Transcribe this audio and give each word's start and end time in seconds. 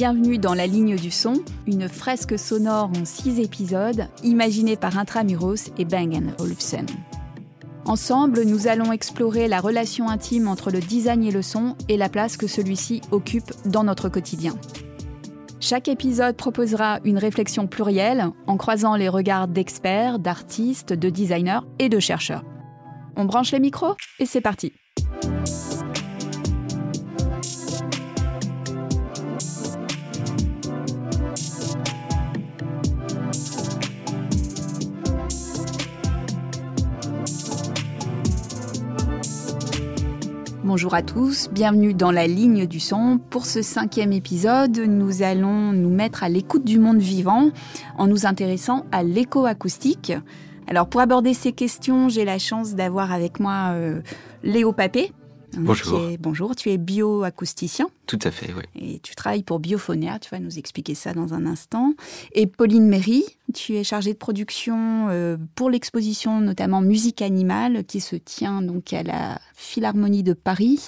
Bienvenue 0.00 0.38
dans 0.38 0.54
La 0.54 0.66
Ligne 0.66 0.96
du 0.96 1.10
Son, 1.10 1.34
une 1.66 1.86
fresque 1.86 2.38
sonore 2.38 2.90
en 2.98 3.04
six 3.04 3.38
épisodes, 3.38 4.08
imaginée 4.24 4.76
par 4.76 4.96
Intramuros 4.96 5.70
et 5.76 5.84
Bang 5.84 6.18
Olufsen. 6.38 6.86
Ensemble, 7.84 8.44
nous 8.44 8.66
allons 8.66 8.92
explorer 8.92 9.46
la 9.46 9.60
relation 9.60 10.08
intime 10.08 10.48
entre 10.48 10.70
le 10.70 10.80
design 10.80 11.22
et 11.22 11.30
le 11.30 11.42
son 11.42 11.76
et 11.90 11.98
la 11.98 12.08
place 12.08 12.38
que 12.38 12.46
celui-ci 12.46 13.02
occupe 13.10 13.52
dans 13.66 13.84
notre 13.84 14.08
quotidien. 14.08 14.54
Chaque 15.60 15.88
épisode 15.88 16.34
proposera 16.34 17.00
une 17.04 17.18
réflexion 17.18 17.66
plurielle 17.66 18.30
en 18.46 18.56
croisant 18.56 18.96
les 18.96 19.10
regards 19.10 19.48
d'experts, 19.48 20.18
d'artistes, 20.18 20.94
de 20.94 21.10
designers 21.10 21.60
et 21.78 21.90
de 21.90 22.00
chercheurs. 22.00 22.44
On 23.16 23.26
branche 23.26 23.52
les 23.52 23.60
micros 23.60 23.96
et 24.18 24.24
c'est 24.24 24.40
parti. 24.40 24.72
Bonjour 40.72 40.94
à 40.94 41.02
tous, 41.02 41.48
bienvenue 41.50 41.94
dans 41.94 42.12
la 42.12 42.28
ligne 42.28 42.64
du 42.64 42.78
son. 42.78 43.18
Pour 43.30 43.44
ce 43.44 43.60
cinquième 43.60 44.12
épisode, 44.12 44.78
nous 44.78 45.22
allons 45.22 45.72
nous 45.72 45.90
mettre 45.90 46.22
à 46.22 46.28
l'écoute 46.28 46.64
du 46.64 46.78
monde 46.78 46.98
vivant 46.98 47.50
en 47.98 48.06
nous 48.06 48.24
intéressant 48.24 48.86
à 48.92 49.02
l'écoacoustique. 49.02 50.12
Alors 50.68 50.88
pour 50.88 51.00
aborder 51.00 51.34
ces 51.34 51.50
questions, 51.50 52.08
j'ai 52.08 52.24
la 52.24 52.38
chance 52.38 52.76
d'avoir 52.76 53.10
avec 53.10 53.40
moi 53.40 53.72
euh, 53.72 54.00
Léo 54.44 54.72
Papé. 54.72 55.12
Bonjour. 55.56 56.00
bonjour, 56.20 56.54
tu 56.54 56.70
es 56.70 56.78
bioacousticien. 56.78 57.88
Tout 58.06 58.20
à 58.22 58.30
fait, 58.30 58.54
oui. 58.56 58.62
Et 58.80 59.00
tu 59.00 59.16
travailles 59.16 59.42
pour 59.42 59.58
Biophonia, 59.58 60.20
tu 60.20 60.30
vas 60.30 60.38
nous 60.38 60.56
expliquer 60.56 60.94
ça 60.94 61.12
dans 61.12 61.34
un 61.34 61.46
instant. 61.46 61.94
Et 62.32 62.46
Pauline 62.46 62.86
Méry, 62.86 63.24
tu 63.52 63.76
es 63.76 63.84
chargée 63.84 64.12
de 64.12 64.18
production 64.18 65.08
euh, 65.10 65.36
pour 65.54 65.70
l'exposition 65.70 66.40
notamment 66.40 66.80
Musique 66.80 67.22
animale 67.22 67.84
qui 67.84 68.00
se 68.00 68.16
tient 68.16 68.62
donc 68.62 68.92
à 68.92 69.02
la 69.02 69.40
Philharmonie 69.54 70.22
de 70.22 70.32
Paris. 70.32 70.80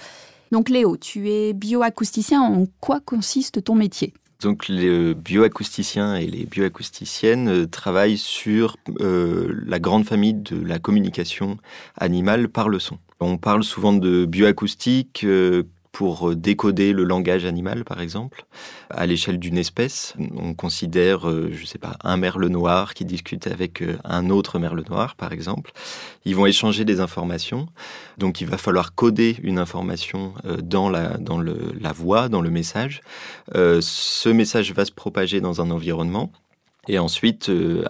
Donc 0.51 0.69
Léo, 0.69 0.97
tu 0.97 1.31
es 1.31 1.53
bioacousticien. 1.53 2.43
En 2.43 2.67
quoi 2.81 3.01
consiste 3.01 3.65
ton 3.65 3.75
métier? 3.75 4.13
Donc 4.43 4.69
les 4.69 5.15
bioacousticiens 5.15 6.17
et 6.17 6.27
les 6.27 6.45
bioacousticiennes 6.47 7.49
euh, 7.49 7.67
travaillent 7.67 8.19
sur 8.19 8.77
euh, 9.01 9.55
la 9.67 9.79
grande 9.79 10.05
famille 10.05 10.35
de 10.35 10.61
la 10.61 10.81
communication 10.81 11.59
animale 11.97 12.49
par 12.49 12.69
le 12.69 12.81
son. 12.81 12.99
On 13.21 13.39
parle 13.39 13.63
souvent 13.63 13.93
de 13.93 14.25
bioacoustique 14.25 15.23
euh, 15.25 15.63
pour 15.93 16.35
décoder 16.35 16.93
le 16.93 17.05
langage 17.05 17.45
animal, 17.45 17.85
par 17.85 18.01
exemple, 18.01 18.47
à 18.91 19.07
l'échelle 19.07 19.39
d'une 19.39 19.59
espèce. 19.59 20.15
On 20.37 20.55
considère, 20.55 21.29
euh, 21.29 21.51
je 21.53 21.61
ne 21.61 21.67
sais 21.67 21.79
pas, 21.79 21.97
un 22.03 22.17
merle 22.17 22.47
noir 22.47 22.95
qui 22.95 23.05
discute 23.05 23.47
avec 23.47 23.83
euh, 23.83 23.99
un 24.03 24.31
autre 24.31 24.59
merle 24.59 24.83
noir, 24.89 25.15
par 25.17 25.33
exemple. 25.33 25.73
Ils 26.25 26.35
vont 26.35 26.47
échanger 26.47 26.87
des 26.87 27.01
informations. 27.01 27.69
Donc, 28.17 28.41
il 28.41 28.47
va 28.47 28.57
falloir 28.57 28.95
coder 28.95 29.37
une 29.43 29.59
information 29.59 30.35
dans 30.63 30.89
la 30.89 31.93
voix, 31.95 32.29
dans 32.29 32.41
le 32.41 32.51
message. 32.51 33.03
Ce 33.55 34.29
message 34.29 34.73
va 34.73 34.85
se 34.85 34.93
propager 34.93 35.41
dans 35.41 35.61
un 35.61 35.71
environnement. 35.71 36.31
Et 36.89 36.99
ensuite, 36.99 37.49
euh, 37.49 37.85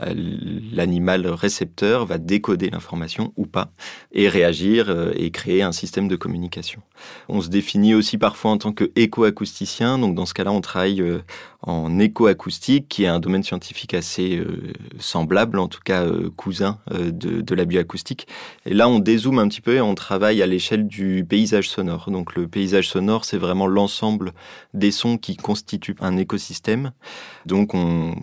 l'animal 0.71 1.27
récepteur 1.27 2.05
va 2.05 2.19
décoder 2.19 2.69
l'information 2.69 3.33
ou 3.37 3.47
pas 3.47 3.73
et 4.13 4.29
réagir 4.29 4.91
euh, 4.91 5.13
et 5.17 5.31
créer 5.31 5.63
un 5.63 5.73
système 5.73 6.09
de 6.09 6.17
communication. 6.17 6.83
On 7.31 7.41
se 7.41 7.49
définit 7.49 7.95
aussi 7.95 8.19
parfois 8.19 8.51
en 8.51 8.59
tant 8.59 8.73
qu'écoacousticien. 8.73 9.99
Donc 9.99 10.15
dans 10.15 10.27
ce 10.27 10.35
cas-là, 10.35 10.53
on 10.53 10.61
travaille 10.61 11.01
euh, 11.01 11.21
en 11.63 11.99
écoacoustique, 11.99 12.89
qui 12.89 13.05
est 13.05 13.09
un 13.09 13.21
domaine 13.21 13.43
scientifique 13.43 13.95
assez 13.95 14.43
semblable, 14.99 15.59
en 15.59 15.69
tout 15.69 15.81
cas 15.85 16.07
cousin 16.37 16.79
de, 16.91 17.41
de, 17.41 17.55
la 17.55 17.65
bioacoustique. 17.65 18.27
Et 18.67 18.75
là, 18.75 18.89
on 18.89 18.99
dézoome 18.99 19.39
un 19.39 19.49
petit 19.49 19.61
peu 19.61 19.75
et 19.75 19.81
on 19.81 19.95
travaille 19.95 20.43
à 20.43 20.47
l'échelle 20.47 20.87
du 20.87 21.25
paysage 21.29 21.69
sonore. 21.69 22.11
Donc 22.11 22.35
le 22.35 22.49
paysage 22.49 22.89
sonore, 22.89 23.25
c'est 23.25 23.39
vraiment 23.39 23.67
l'ensemble 23.67 24.33
des 24.75 24.91
sons 24.91 25.19
qui 25.19 25.37
constituent 25.37 25.97
un 26.01 26.17
écosystème. 26.17 26.93
Donc 27.47 27.75
on, 27.75 28.15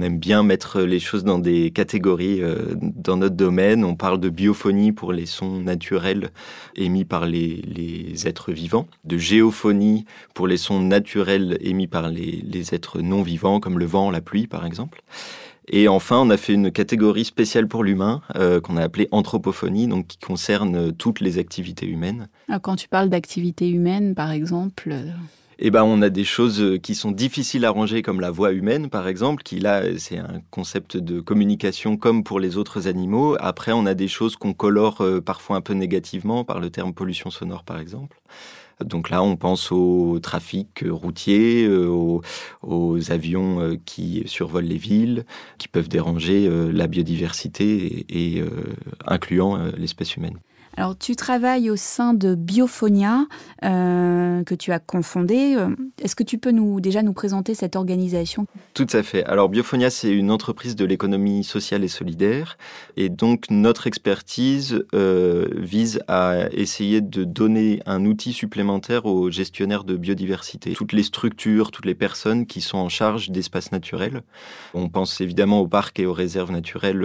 aime 0.00 0.18
bien 0.18 0.42
mettre 0.42 0.80
les 0.82 1.00
choses 1.00 1.24
dans 1.24 1.38
des 1.38 1.70
catégories 1.72 2.40
euh, 2.40 2.74
dans 2.78 3.16
notre 3.16 3.34
domaine. 3.34 3.84
On 3.84 3.96
parle 3.96 4.20
de 4.20 4.28
biophonie 4.28 4.92
pour 4.92 5.12
les 5.12 5.26
sons 5.26 5.60
naturels 5.60 6.30
émis 6.76 7.04
par 7.04 7.26
les, 7.26 8.26
êtres 8.26 8.52
vivants, 8.52 8.86
de 9.04 9.18
géophonie 9.18 10.04
pour 10.34 10.46
les 10.46 10.56
sons 10.56 10.80
naturels 10.80 11.58
émis 11.60 11.88
par 11.88 12.08
les, 12.08 12.74
êtres 12.74 12.87
non 12.96 13.22
vivants, 13.22 13.60
comme 13.60 13.78
le 13.78 13.84
vent, 13.84 14.10
la 14.10 14.20
pluie 14.20 14.46
par 14.46 14.64
exemple. 14.64 15.02
Et 15.70 15.86
enfin, 15.86 16.18
on 16.18 16.30
a 16.30 16.38
fait 16.38 16.54
une 16.54 16.72
catégorie 16.72 17.26
spéciale 17.26 17.68
pour 17.68 17.84
l'humain 17.84 18.22
euh, 18.36 18.58
qu'on 18.60 18.78
a 18.78 18.82
appelée 18.82 19.08
anthropophonie, 19.10 19.86
donc 19.86 20.06
qui 20.06 20.18
concerne 20.18 20.92
toutes 20.92 21.20
les 21.20 21.38
activités 21.38 21.86
humaines. 21.86 22.28
quand 22.62 22.76
tu 22.76 22.88
parles 22.88 23.10
d'activités 23.10 23.68
humaines, 23.68 24.14
par 24.14 24.30
exemple, 24.30 24.96
eh 25.60 25.70
ben, 25.70 25.82
on 25.82 26.02
a 26.02 26.08
des 26.08 26.22
choses 26.22 26.60
euh, 26.60 26.78
qui 26.78 26.94
sont 26.94 27.10
difficiles 27.10 27.64
à 27.64 27.70
ranger, 27.70 28.02
comme 28.02 28.20
la 28.20 28.30
voix 28.30 28.52
humaine, 28.52 28.88
par 28.88 29.08
exemple, 29.08 29.42
qui 29.42 29.58
là, 29.58 29.82
c'est 29.98 30.18
un 30.18 30.40
concept 30.52 30.96
de 30.96 31.20
communication 31.20 31.96
comme 31.96 32.22
pour 32.22 32.38
les 32.38 32.56
autres 32.56 32.86
animaux. 32.86 33.36
Après, 33.40 33.72
on 33.72 33.84
a 33.84 33.94
des 33.94 34.06
choses 34.06 34.36
qu'on 34.36 34.52
colore 34.54 35.00
euh, 35.00 35.20
parfois 35.20 35.56
un 35.56 35.60
peu 35.60 35.74
négativement 35.74 36.44
par 36.44 36.60
le 36.60 36.70
terme 36.70 36.94
pollution 36.94 37.30
sonore, 37.30 37.64
par 37.64 37.80
exemple. 37.80 38.20
Donc 38.84 39.10
là, 39.10 39.22
on 39.22 39.36
pense 39.36 39.72
au 39.72 40.18
trafic 40.20 40.84
routier, 40.88 41.64
euh, 41.66 41.88
aux, 42.62 43.10
avions 43.10 43.76
qui 43.84 44.22
survolent 44.26 44.64
les 44.64 44.76
villes, 44.76 45.24
qui 45.58 45.68
peuvent 45.68 45.88
déranger 45.88 46.48
la 46.72 46.86
biodiversité 46.86 48.06
et 48.08 48.42
incluant 49.06 49.56
l'espèce 49.76 50.16
humaine. 50.16 50.38
Alors, 50.78 50.96
tu 50.96 51.16
travailles 51.16 51.70
au 51.70 51.76
sein 51.76 52.14
de 52.14 52.36
Biophonia, 52.36 53.26
euh, 53.64 54.44
que 54.44 54.54
tu 54.54 54.70
as 54.70 54.78
confondé. 54.78 55.56
Euh, 55.56 55.74
est-ce 56.00 56.14
que 56.14 56.22
tu 56.22 56.38
peux 56.38 56.52
nous, 56.52 56.80
déjà 56.80 57.02
nous 57.02 57.12
présenter 57.12 57.56
cette 57.56 57.74
organisation? 57.74 58.46
Tout 58.74 58.86
à 58.92 59.02
fait. 59.02 59.24
Alors, 59.24 59.48
Biophonia, 59.48 59.90
c'est 59.90 60.12
une 60.12 60.30
entreprise 60.30 60.76
de 60.76 60.84
l'économie 60.84 61.42
sociale 61.42 61.82
et 61.82 61.88
solidaire. 61.88 62.58
Et 62.96 63.08
donc, 63.08 63.46
notre 63.50 63.88
expertise 63.88 64.84
euh, 64.94 65.48
vise 65.56 66.00
à 66.06 66.44
essayer 66.52 67.00
de 67.00 67.24
donner 67.24 67.82
un 67.84 68.04
outil 68.04 68.32
supplémentaire 68.32 69.06
aux 69.06 69.32
gestionnaires 69.32 69.82
de 69.82 69.96
biodiversité. 69.96 70.74
Toutes 70.74 70.92
les 70.92 71.02
structures, 71.02 71.72
toutes 71.72 71.86
les 71.86 71.96
personnes 71.96 72.46
qui 72.46 72.60
sont 72.60 72.78
en 72.78 72.88
charge 72.88 73.30
d'espaces 73.30 73.72
naturels. 73.72 74.22
On 74.74 74.88
pense 74.88 75.20
évidemment 75.20 75.58
aux 75.58 75.66
parcs 75.66 75.98
et 75.98 76.06
aux 76.06 76.12
réserves 76.12 76.52
naturelles, 76.52 77.04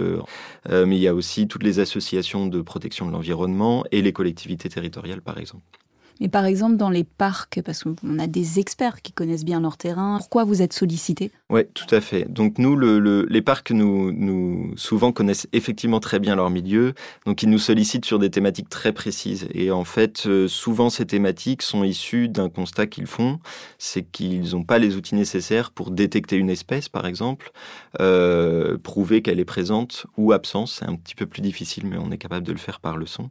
mais 0.70 0.96
il 0.96 1.02
y 1.02 1.08
a 1.08 1.14
aussi 1.14 1.48
toutes 1.48 1.64
les 1.64 1.80
associations 1.80 2.46
de 2.46 2.62
protection 2.62 3.06
de 3.06 3.10
l'environnement 3.10 3.63
et 3.90 4.02
les 4.02 4.12
collectivités 4.12 4.68
territoriales, 4.68 5.22
par 5.22 5.38
exemple. 5.38 5.83
Mais 6.20 6.28
par 6.28 6.44
exemple, 6.44 6.76
dans 6.76 6.90
les 6.90 7.04
parcs, 7.04 7.60
parce 7.64 7.84
qu'on 7.84 8.18
a 8.18 8.26
des 8.26 8.58
experts 8.60 9.02
qui 9.02 9.12
connaissent 9.12 9.44
bien 9.44 9.60
leur 9.60 9.76
terrain, 9.76 10.18
pourquoi 10.18 10.44
vous 10.44 10.62
êtes 10.62 10.72
sollicité? 10.72 11.30
Oui, 11.50 11.62
tout 11.74 11.92
à 11.92 12.00
fait. 12.00 12.30
Donc 12.30 12.58
nous, 12.58 12.76
les 12.78 13.42
parcs, 13.42 13.70
nous, 13.72 14.72
souvent 14.76 15.12
connaissent 15.12 15.48
effectivement 15.52 16.00
très 16.00 16.20
bien 16.20 16.36
leur 16.36 16.50
milieu, 16.50 16.94
donc 17.26 17.42
ils 17.42 17.50
nous 17.50 17.58
sollicitent 17.58 18.04
sur 18.04 18.18
des 18.18 18.30
thématiques 18.30 18.68
très 18.68 18.92
précises. 18.92 19.48
Et 19.52 19.70
en 19.70 19.84
fait, 19.84 20.26
euh, 20.26 20.48
souvent, 20.48 20.90
ces 20.90 21.06
thématiques 21.06 21.62
sont 21.62 21.84
issues 21.84 22.28
d'un 22.28 22.48
constat 22.48 22.86
qu'ils 22.86 23.06
font, 23.06 23.38
c'est 23.78 24.02
qu'ils 24.02 24.52
n'ont 24.52 24.64
pas 24.64 24.78
les 24.78 24.96
outils 24.96 25.14
nécessaires 25.14 25.70
pour 25.70 25.90
détecter 25.90 26.36
une 26.36 26.50
espèce, 26.50 26.88
par 26.88 27.06
exemple, 27.06 27.52
euh, 28.00 28.78
prouver 28.78 29.22
qu'elle 29.22 29.40
est 29.40 29.44
présente 29.44 30.06
ou 30.16 30.32
absente. 30.32 30.68
C'est 30.68 30.86
un 30.86 30.94
petit 30.94 31.14
peu 31.14 31.26
plus 31.26 31.42
difficile, 31.42 31.86
mais 31.86 31.96
on 31.98 32.10
est 32.10 32.18
capable 32.18 32.46
de 32.46 32.52
le 32.52 32.58
faire 32.58 32.80
par 32.80 32.96
le 32.96 33.06
son. 33.06 33.28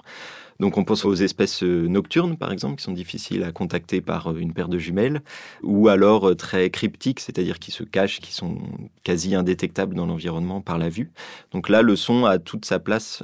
Donc 0.63 0.77
on 0.77 0.85
pense 0.85 1.03
aux 1.03 1.13
espèces 1.13 1.61
euh, 1.61 1.89
nocturnes, 1.89 2.37
par 2.37 2.53
exemple, 2.53 2.77
qui 2.77 2.83
sont 2.85 2.93
difficiles 2.93 3.43
à 3.43 3.51
contacter 3.51 3.99
par 3.99 4.31
euh, 4.31 4.37
une 4.37 4.53
paire 4.53 4.69
de 4.69 4.77
jumelles, 4.77 5.21
ou 5.61 5.89
alors 5.89 6.29
euh, 6.29 6.35
très 6.35 6.69
cryptiques, 6.69 7.19
c'est-à-dire 7.19 7.59
qui 7.59 7.71
se 7.71 7.83
cachent, 7.83 8.21
qui 8.21 8.31
sont 8.31 8.59
quasi 9.03 9.35
indétectables 9.35 9.93
dans 9.93 10.05
l'environnement 10.05 10.61
par 10.61 10.77
la 10.77 10.87
vue. 10.87 11.11
Donc 11.51 11.67
là, 11.67 11.81
le 11.81 11.97
son 11.97 12.23
a 12.23 12.39
toute 12.39 12.63
sa 12.63 12.79
place 12.79 13.23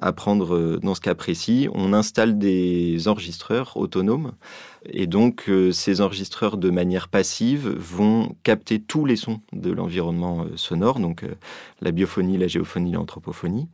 à 0.00 0.12
prendre 0.12 0.80
dans 0.82 0.94
ce 0.96 1.00
cas 1.00 1.14
précis. 1.14 1.68
On 1.74 1.92
installe 1.92 2.38
des 2.38 3.06
enregistreurs 3.06 3.76
autonomes. 3.76 4.32
Et 4.90 5.06
donc, 5.06 5.48
ces 5.70 6.00
enregistreurs, 6.00 6.56
de 6.56 6.70
manière 6.70 7.08
passive, 7.08 7.68
vont 7.68 8.34
capter 8.42 8.80
tous 8.80 9.04
les 9.04 9.16
sons 9.16 9.40
de 9.52 9.70
l'environnement 9.70 10.46
sonore, 10.56 10.98
donc 10.98 11.24
la 11.80 11.92
biophonie, 11.92 12.36
la 12.36 12.48
géophonie, 12.48 12.92
l'anthropophonie 12.92 13.68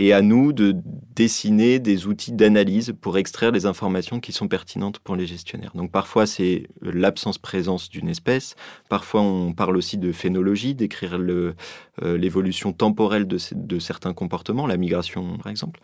et 0.00 0.14
à 0.14 0.22
nous 0.22 0.54
de 0.54 0.74
dessiner 1.14 1.78
des 1.78 2.06
outils 2.06 2.32
d'analyse 2.32 2.94
pour 2.98 3.18
extraire 3.18 3.50
les 3.50 3.66
informations 3.66 4.18
qui 4.18 4.32
sont 4.32 4.48
pertinentes 4.48 4.98
pour 4.98 5.14
les 5.14 5.26
gestionnaires. 5.26 5.72
Donc 5.74 5.92
parfois 5.92 6.26
c'est 6.26 6.68
l'absence-présence 6.80 7.90
d'une 7.90 8.08
espèce, 8.08 8.56
parfois 8.88 9.20
on 9.20 9.52
parle 9.52 9.76
aussi 9.76 9.98
de 9.98 10.10
phénologie, 10.10 10.74
d'écrire 10.74 11.18
euh, 11.18 11.52
l'évolution 12.00 12.72
temporelle 12.72 13.28
de, 13.28 13.36
de, 13.54 13.78
certains 13.78 14.14
comportements, 14.14 14.66
la 14.66 14.78
migration 14.78 15.36
par 15.36 15.50
exemple. 15.50 15.80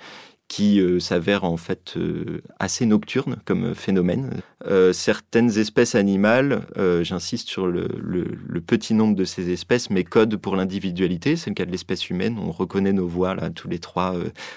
Qui 0.49 0.81
euh, 0.81 1.01
s'avère 1.01 1.45
en 1.45 1.57
fait 1.57 1.95
euh, 1.97 2.43
assez 2.59 2.87
nocturne 2.87 3.37
comme 3.45 3.75
phénomène. 3.75 4.43
Euh, 4.67 4.93
certaines 4.93 5.59
espèces 5.59 5.95
animales, 5.95 6.67
j'insiste 7.03 7.49
sur 7.49 7.67
le, 7.67 7.89
petit 8.67 8.95
nombre 8.95 9.15
de 9.15 9.25
ces 9.25 9.51
espèces, 9.51 9.91
mais 9.91 10.05
codent 10.05 10.37
pour 10.37 10.57
l'individualité. 10.57 11.37
C'est 11.37 11.51
le 11.51 11.55
cas 11.55 11.65
de 11.65 11.71
l'espèce 11.71 12.11
humaine. 12.11 12.39
On 12.39 12.51
reconnaît 12.51 12.93
nos 12.93 13.07
voix 13.07 13.35
là 13.35 13.51
tous 13.51 13.69
les 13.69 13.79
trois 13.79 14.15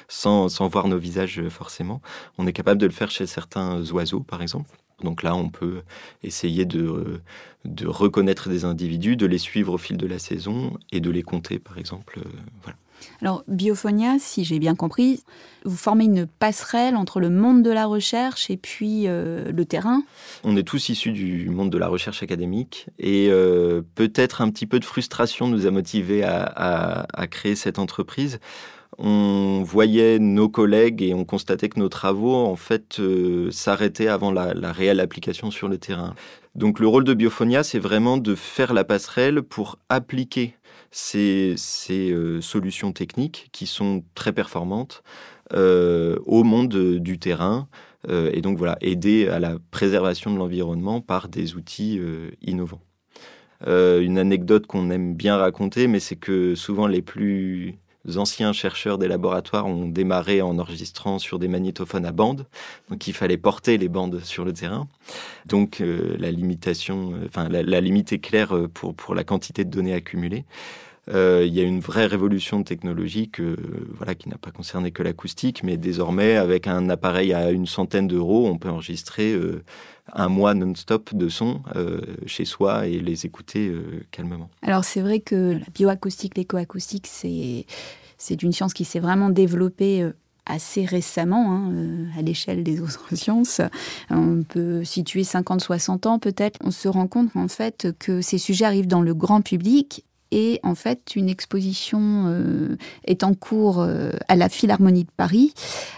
sans, 0.08 0.48
voir 0.68 0.88
nos 0.88 0.98
visages 0.98 1.42
forcément. 1.50 2.02
On 2.38 2.48
est 2.48 2.54
capable 2.54 2.80
de 2.80 2.86
le 2.86 2.92
faire 2.92 3.12
chez 3.12 3.28
certains 3.28 3.84
oiseaux, 3.92 4.22
par 4.22 4.42
exemple. 4.42 4.78
Donc 5.04 5.24
là, 5.24 5.36
on 5.36 5.50
peut 5.50 5.82
essayer 6.24 6.66
de, 6.66 7.22
de 7.66 7.88
reconnaître 7.88 8.50
des 8.50 8.66
individus, 8.66 9.16
de 9.16 9.28
les 9.28 9.38
suivre 9.38 9.74
au 9.74 9.78
fil 9.78 9.98
de 9.98 10.08
la 10.08 10.20
saison 10.20 10.78
et 10.92 11.02
de 11.02 11.12
les 11.12 11.24
compter, 11.24 11.60
par 11.60 11.78
exemple. 11.78 12.20
voilà. 12.64 12.78
Alors, 13.22 13.44
Biophonia, 13.48 14.18
si 14.20 14.44
j'ai 14.44 14.60
bien 14.60 14.76
compris, 14.76 15.24
vous 15.66 15.76
formez 15.76 16.06
une 16.06 16.26
passerelle 16.26 16.96
entre 16.96 17.20
le 17.20 17.30
monde 17.30 17.64
de 17.64 17.70
la 17.70 17.86
recherche 17.86 18.50
et 18.50 18.58
puis 18.58 19.04
euh, 19.08 19.52
le 19.52 19.66
terrain 19.66 20.04
On 20.44 20.56
est 20.56 20.64
tous 20.64 20.90
issus 20.90 21.12
du 21.12 21.50
monde 21.50 21.70
de 21.70 21.78
la 21.78 21.88
recherche 21.88 22.24
académique 22.24 22.88
et 22.98 23.28
euh, 23.30 23.82
peut-être 23.96 24.42
un 24.42 24.50
petit 24.50 24.66
peu 24.66 24.80
de 24.80 24.86
frustration 24.86 25.48
nous 25.48 25.66
a 25.66 25.72
motivés 25.72 26.24
à, 26.24 27.06
créer 27.30 27.56
cette 27.56 27.80
entreprise 27.80 28.40
on 29.02 29.64
voyait 29.64 30.20
nos 30.20 30.50
collègues 30.50 31.02
et 31.02 31.14
on 31.14 31.24
constatait 31.24 31.70
que 31.70 31.80
nos 31.80 31.88
travaux, 31.88 32.36
en 32.36 32.58
fait, 32.58 33.00
euh, 33.00 33.50
s'arrêtaient 33.50 34.10
avant 34.10 34.30
la, 34.30 34.74
réelle 34.74 35.00
application 35.00 35.52
sur 35.52 35.70
le 35.70 35.78
terrain. 35.78 36.16
Donc 36.56 36.80
le 36.80 36.88
rôle 36.88 37.06
de 37.06 37.14
Biophonia, 37.14 37.64
c'est 37.64 37.80
vraiment 37.80 38.18
de 38.18 38.36
faire 38.36 38.74
la 38.74 38.84
passerelle 38.84 39.42
pour 39.42 39.78
appliquer 39.88 40.56
ces, 40.92 41.56
euh, 41.92 42.42
solutions 42.42 42.92
techniques 42.92 43.50
qui 43.52 43.68
sont 43.68 44.04
très 44.16 44.34
performantes 44.34 45.04
euh, 45.54 46.18
au 46.26 46.44
monde 46.44 46.98
du 47.00 47.20
terrain. 47.20 47.68
Euh, 48.08 48.32
et 48.34 48.42
donc 48.42 48.58
voilà, 48.58 48.78
aider 48.82 49.28
à 49.28 49.40
la 49.40 49.58
préservation 49.72 50.32
de 50.34 50.38
l'environnement 50.38 51.02
par 51.02 51.28
des 51.28 51.56
outils 51.56 52.02
innovants. 52.42 52.82
une 53.68 54.18
anecdote 54.18 54.68
qu'on 54.68 54.90
aime 54.90 55.16
bien 55.16 55.38
raconter, 55.38 55.88
mais 55.88 56.00
c'est 56.00 56.16
que 56.16 56.56
souvent 56.56 56.88
les 56.88 57.02
plus 57.02 57.76
anciens 58.16 58.54
chercheurs 58.54 58.98
des 58.98 59.08
laboratoires 59.08 59.66
ont 59.66 59.88
démarré 59.88 60.42
en 60.42 60.58
enregistrant 60.58 61.20
sur 61.20 61.40
des 61.40 61.48
magnétophones 61.48 62.06
à 62.06 62.12
bande. 62.12 62.46
Donc 62.90 63.08
il 63.08 63.14
fallait 63.14 63.38
porter 63.38 63.78
les 63.78 63.90
bandes 63.90 64.22
sur 64.24 64.46
le 64.46 64.54
terrain. 64.54 64.88
Donc 65.46 65.82
euh, 65.82 66.16
la 66.18 66.32
limitation, 66.32 67.14
euh, 67.14 67.26
enfin 67.28 67.50
la, 67.50 67.82
limite 67.82 68.14
est 68.14 68.20
claire 68.20 68.56
euh, 68.56 68.68
pour, 68.68 68.96
pour 68.96 69.16
la 69.16 69.24
quantité 69.24 69.66
de 69.66 69.70
données 69.70 69.94
accumulées. 69.94 70.46
Il 71.10 71.54
y 71.54 71.60
a 71.60 71.64
une 71.64 71.80
vraie 71.80 72.06
révolution 72.06 72.64
technologique 72.64 73.42
voilà, 73.96 74.16
qui 74.16 74.30
n'a 74.30 74.38
pas 74.38 74.52
concerné 74.52 74.92
que 74.92 75.04
l'acoustique, 75.04 75.64
mais 75.64 75.78
désormais, 75.78 76.36
avec 76.36 76.68
un 76.68 76.90
appareil 76.90 77.34
à 77.34 77.52
une 77.52 77.66
centaine 77.66 78.08
d'euros, 78.08 78.48
on 78.48 78.58
peut 78.58 78.70
enregistrer 78.70 79.36
un 80.14 80.30
mois 80.30 80.54
non-stop 80.54 81.14
de 81.14 81.30
son 81.30 81.62
chez 82.26 82.46
soi 82.46 82.88
et 82.88 83.00
les 83.00 83.26
écouter 83.26 83.72
calmement. 84.12 84.50
Alors 84.62 84.84
c'est 84.84 85.02
vrai 85.02 85.20
que 85.20 85.54
la 85.54 85.66
bioacoustique, 85.74 86.38
l'écoacoustique, 86.38 87.08
c'est 88.20 88.44
une 88.44 88.52
science 88.52 88.74
qui 88.74 88.86
s'est 88.86 89.00
vraiment 89.00 89.30
développée 89.30 90.04
euh, 90.04 90.12
assez 90.46 90.86
récemment 90.86 91.52
hein, 91.52 91.72
euh, 91.72 92.06
à 92.18 92.22
l'échelle 92.22 92.64
des 92.64 92.82
autres 92.82 93.10
sciences. 93.16 93.62
On 94.12 94.44
peut 94.44 94.84
situer 94.84 95.24
50-60 95.24 96.08
ans 96.08 96.20
peut-être. 96.20 96.60
On 96.64 96.72
se 96.72 96.88
rend 96.88 97.08
compte 97.08 97.36
en 97.36 97.48
fait 97.48 97.88
que 97.98 98.22
ces 98.22 98.38
sujets 98.38 98.66
arrivent 98.66 98.88
dans 98.88 99.02
le 99.02 99.16
grand 99.16 99.42
public 99.42 100.04
et 100.32 100.60
en 100.64 100.76
fait, 100.76 101.16
une 101.16 101.30
exposition 101.30 102.26
euh, 102.28 102.78
est 103.06 103.24
en 103.24 103.34
cours 103.34 103.80
euh, 103.80 104.12
à 104.28 104.36
la 104.36 104.50
Philharmonie 104.50 105.04
de 105.04 105.12
Paris. 105.16 105.54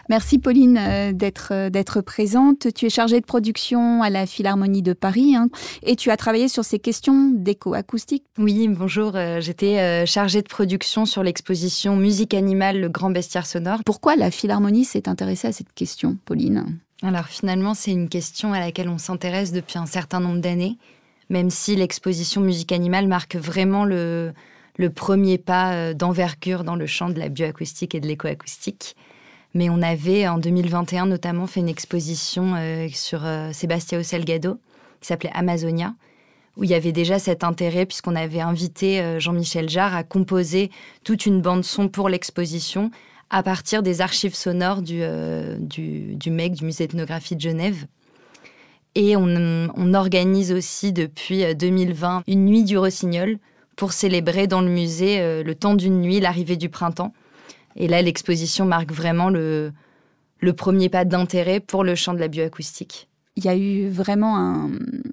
Merci 0.10 0.40
Pauline 0.40 0.78
euh, 0.78 1.12
d'être 1.12 1.70
d'être 1.70 2.02
présente. 2.02 2.74
Tu 2.74 2.86
es 2.86 2.90
chargée 2.90 3.20
de 3.20 3.26
production 3.26 4.02
à 4.04 4.10
la 4.10 4.26
Philharmonie 4.26 4.82
de 4.82 4.94
Paris 4.94 5.36
hein, 5.36 5.50
et 5.84 5.96
tu 5.96 6.12
as 6.12 6.18
travaillé 6.18 6.48
sur 6.48 6.64
ces 6.64 6.80
questions 6.80 7.32
d'éco-acoustique. 7.34 8.24
Oui, 8.38 8.68
bonjour. 8.68 9.14
J'étais 9.40 10.06
chargée 10.06 10.42
de 10.42 10.48
production 10.48 11.06
sur 11.06 11.24
l'exposition 11.24 11.96
Musique 11.96 12.34
animale, 12.34 12.80
le 12.80 12.90
grand 12.90 13.10
bestiaire 13.10 13.46
sonore. 13.46 13.80
Pourquoi 13.86 14.16
la 14.16 14.32
Philharmonie 14.32 14.86
s'est 14.86 15.10
intéressée 15.10 15.48
à 15.48 15.52
cette 15.52 15.74
question, 15.74 16.18
Pauline? 16.26 16.80
Alors 17.04 17.26
finalement, 17.26 17.74
c'est 17.74 17.92
une 17.92 18.10
question 18.10 18.54
à 18.54 18.60
laquelle 18.60 18.90
on 18.90 18.98
s'intéresse 18.98 19.52
depuis 19.52 19.80
un 19.80 19.86
certain 19.86 20.20
nombre 20.20 20.40
d'années 20.40 20.78
même 21.32 21.50
si 21.50 21.78
l'exposition 21.78 22.42
musique 22.42 22.74
animale 22.74 23.08
marque 23.08 23.38
vraiment 23.38 23.86
le, 23.86 24.34
premier 24.94 25.38
pas 25.38 25.74
euh, 25.74 25.94
d'envergure 25.94 26.66
dans 26.66 26.76
le 26.76 26.86
champ 26.86 27.10
de 27.10 27.18
la 27.20 27.30
bioacoustique 27.30 27.96
et 27.96 28.02
de 28.02 28.08
l'écoacoustique. 28.08 28.98
Mais 29.54 29.70
on 29.70 29.82
avait 29.82 30.28
en 30.28 30.38
2021 30.38 31.06
notamment 31.06 31.48
fait 31.48 31.62
une 31.62 31.70
exposition 31.70 32.54
euh, 32.56 32.90
sur 32.94 33.26
euh, 33.26 33.52
Salgado 33.54 34.60
qui 35.00 35.08
s'appelait 35.08 35.32
Amazonia, 35.34 35.94
où 36.58 36.66
il 36.66 36.70
y 36.70 36.74
avait 36.74 36.92
déjà 36.92 37.18
cet 37.18 37.46
intérêt 37.46 37.86
puisqu'on 37.86 38.16
avait 38.16 38.42
invité 38.42 39.20
Jean-Michel 39.20 39.70
Jarre 39.70 39.96
à 39.96 40.04
composer 40.04 40.70
toute 41.04 41.26
une 41.26 41.42
bande 41.42 41.64
son 41.64 41.88
pour 41.88 42.10
l'exposition 42.10 42.92
à 43.30 43.42
partir 43.42 43.82
des 43.82 44.02
archives 44.02 44.36
sonores 44.36 44.82
du, 44.82 45.02
du, 45.60 46.16
du 46.16 46.30
MEC, 46.30 46.54
du 46.54 46.66
Musée 46.66 46.86
d'ethnographie 46.86 47.36
de 47.36 47.42
Genève. 47.42 47.88
Et 48.96 49.16
on, 49.16 49.94
organise 49.94 50.52
aussi 50.52 50.92
depuis 50.92 51.56
2020 51.56 52.18
euh, 52.18 52.22
une 52.28 52.46
nuit 52.46 52.64
du 52.64 52.78
rossignol 52.78 53.38
pour 53.76 53.94
célébrer 53.94 54.48
dans 54.48 54.62
le 54.62 54.70
musée 54.70 55.20
euh, 55.20 55.44
le 55.44 55.56
temps 55.56 55.76
d'une 55.76 56.02
nuit 56.02 56.20
l'arrivée 56.20 56.58
du 56.58 56.70
printemps. 56.70 57.14
Et 57.76 57.88
là, 57.88 58.02
l'exposition 58.02 58.66
marque 58.66 58.92
vraiment 58.92 59.30
le, 59.30 59.72
le 60.40 60.54
premier 60.54 60.90
pas 60.90 61.06
d'intérêt 61.06 61.60
pour 61.60 61.84
le 61.84 61.96
champ 61.96 62.14
de 62.14 62.20
la 62.20 62.28
bioacoustique. 62.28 63.08
Il 63.38 63.46
y 63.46 63.48
a 63.48 63.56
eu 63.56 63.88
vraiment 63.88 64.38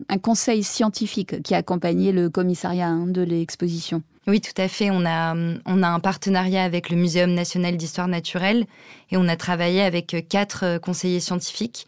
un, 0.09 0.19
conseil 0.19 0.65
scientifique 0.65 1.41
qui 1.43 1.55
a 1.55 1.59
accompagné 1.59 2.11
le 2.11 2.29
commissariat 2.29 2.89
hein, 2.89 3.07
de 3.07 3.23
l'exposition. 3.23 4.03
Oui, 4.27 4.41
tout 4.41 4.61
à 4.61 4.67
fait. 4.67 4.91
On 4.91 5.07
a, 5.07 5.37
on 5.65 5.83
a 5.83 5.89
un 5.89 6.01
partenariat 6.01 6.65
avec 6.65 6.91
le 6.91 6.97
Muséum 6.97 7.33
national 7.33 7.77
d'histoire 7.77 8.09
naturelle 8.09 8.67
et 9.13 9.17
on 9.17 9.29
a 9.29 9.37
travaillé 9.37 9.83
avec 9.83 10.27
quatre 10.29 10.65
euh, 10.65 10.79
conseillers 10.81 11.21
scientifiques 11.21 11.87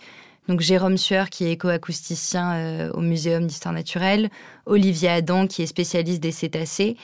donc 0.49 0.61
Jérôme 0.61 0.97
Sueur, 0.97 1.31
qui 1.31 1.45
est 1.45 1.53
écoacousticien 1.53 2.55
euh, 2.55 2.91
au 2.93 3.01
Muséum 3.01 3.47
d'histoire 3.47 3.75
naturelle, 3.75 4.31
Olivier 4.67 5.09
Adam, 5.09 5.47
qui 5.47 5.63
est 5.63 5.67
spécialiste 5.67 6.21
des 6.21 6.33
cétacés, 6.33 6.97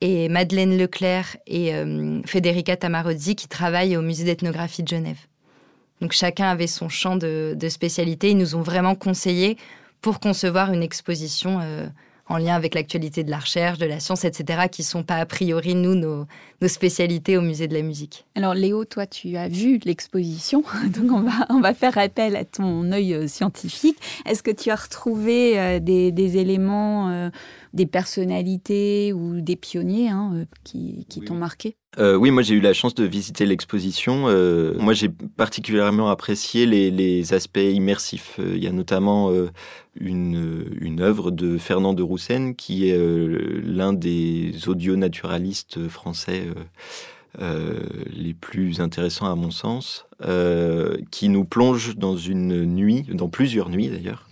et 0.00 0.28
Madeleine 0.28 0.76
Leclerc 0.76 1.36
et 1.46 1.74
euh, 1.74 2.20
Federica 2.24 2.76
Tamarozzi, 2.76 3.36
qui 3.36 3.48
travaillent 3.48 3.96
au 3.96 4.02
Musée 4.02 4.24
d'ethnographie 4.24 4.82
de 4.82 4.88
Genève. 4.88 5.18
Donc 6.00 6.12
chacun 6.12 6.48
avait 6.48 6.66
son 6.66 6.88
champ 6.88 7.16
de, 7.16 7.56
spécialité. 7.68 8.30
Ils 8.30 8.38
nous 8.38 8.54
ont 8.54 8.62
vraiment 8.62 8.94
conseillé 8.94 9.58
pour 10.00 10.18
concevoir 10.18 10.72
une 10.72 10.82
exposition 10.82 11.60
euh, 11.62 11.86
en 12.30 12.38
lien 12.38 12.54
avec 12.54 12.74
l'actualité 12.74 13.24
de 13.24 13.30
la 13.30 13.40
recherche, 13.40 13.78
de 13.78 13.86
la 13.86 13.98
science, 13.98 14.24
etc., 14.24 14.68
qui 14.70 14.84
sont 14.84 15.02
pas 15.02 15.16
a 15.16 15.26
priori, 15.26 15.74
nous, 15.74 15.96
nos, 15.96 16.26
spécialités 16.68 17.36
au 17.36 17.40
musée 17.40 17.66
de 17.66 17.74
la 17.74 17.82
musique. 17.82 18.24
Alors 18.36 18.54
Léo, 18.54 18.84
toi, 18.84 19.04
tu 19.06 19.36
as 19.36 19.48
vu 19.48 19.80
l'exposition, 19.84 20.62
donc 20.86 21.10
on 21.10 21.22
va, 21.22 21.46
on 21.50 21.60
va 21.60 21.74
faire 21.74 21.98
appel 21.98 22.36
à 22.36 22.44
ton 22.44 22.92
œil 22.92 23.14
euh, 23.14 23.26
scientifique. 23.26 23.98
Est-ce 24.26 24.44
que 24.44 24.52
tu 24.52 24.70
as 24.70 24.76
retrouvé 24.76 25.58
euh, 25.58 25.80
des, 25.80 26.38
éléments, 26.38 27.08
euh, 27.08 27.30
des 27.72 27.86
personnalités 27.86 29.12
ou 29.12 29.40
des 29.40 29.56
pionniers 29.56 30.08
hein, 30.08 30.44
qui, 30.64 31.06
t'ont 31.26 31.34
marqué? 31.34 31.76
Oui, 31.98 32.30
moi 32.30 32.42
j'ai 32.42 32.54
eu 32.54 32.60
la 32.60 32.72
chance 32.72 32.94
de 32.94 33.04
visiter 33.04 33.46
l'exposition. 33.46 34.28
moi 34.78 34.92
j'ai 34.92 35.08
particulièrement 35.08 36.08
apprécié 36.08 36.66
les, 36.66 37.34
aspects 37.34 37.58
immersifs. 37.58 38.38
Il 38.38 38.62
y 38.62 38.66
a 38.66 38.72
notamment 38.72 39.30
une, 39.98 40.64
une 40.80 41.00
œuvre 41.00 41.30
de 41.30 41.58
Fernand 41.58 41.94
de 41.94 42.02
Roussen, 42.02 42.54
qui 42.54 42.88
est 42.88 42.96
euh, 42.96 43.60
l'un 43.64 43.92
des 43.92 44.68
audio-naturalistes 44.68 45.88
français 45.88 46.46
euh, 46.46 47.40
euh, 47.40 47.80
les 48.12 48.34
plus 48.34 48.80
intéressants 48.80 49.30
à 49.30 49.34
mon 49.34 49.50
sens, 49.50 50.06
qui 51.10 51.30
nous 51.30 51.44
plonge 51.44 51.96
dans 51.96 52.16
une 52.16 52.66
nuit, 52.66 53.04
dans 53.10 53.28
plusieurs 53.28 53.70
nuits 53.70 53.88
d'ailleurs, 53.88 54.28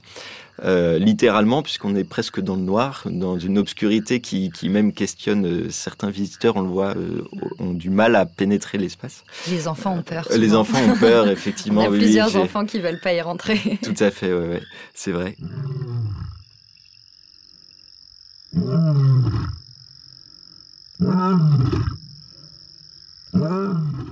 euh, 0.65 0.99
littéralement, 0.99 1.63
puisqu'on 1.63 1.95
est 1.95 2.05
presque 2.05 2.41
dans 2.41 2.57
le 2.57 2.63
noir, 2.63 3.05
dans 3.07 3.39
une 3.39 3.59
obscurité 3.59 4.21
qui, 4.21 4.51
même 4.69 4.93
questionne 4.93 5.47
euh, 5.47 5.71
certains 5.71 6.11
visiteurs, 6.11 6.57
on 6.57 6.63
le 6.63 6.69
voit, 6.69 6.97
euh, 6.97 7.23
ont 7.61 7.73
du 7.73 7.91
mal 7.91 8.17
à 8.17 8.27
pénétrer 8.27 8.77
l'espace. 8.77 9.25
Les 9.49 9.69
enfants 9.69 9.97
ont 9.97 10.03
peur. 10.03 10.27
les 10.37 10.55
enfants 10.55 10.81
ont 10.83 10.97
peur, 10.97 11.29
effectivement. 11.31 11.83
Il 11.83 11.85
y 11.85 11.87
a 11.87 11.91
plusieurs 11.91 12.37
enfants 12.37 12.67
qui 12.67 12.81
veulent 12.81 13.01
pas 13.01 13.13
y 13.13 13.21
rentrer. 13.21 13.79
Tout 13.83 13.95
à 14.01 14.11
fait, 14.11 14.33
ouais, 14.33 14.63
c'est 14.95 15.13
vrai. 15.13 15.37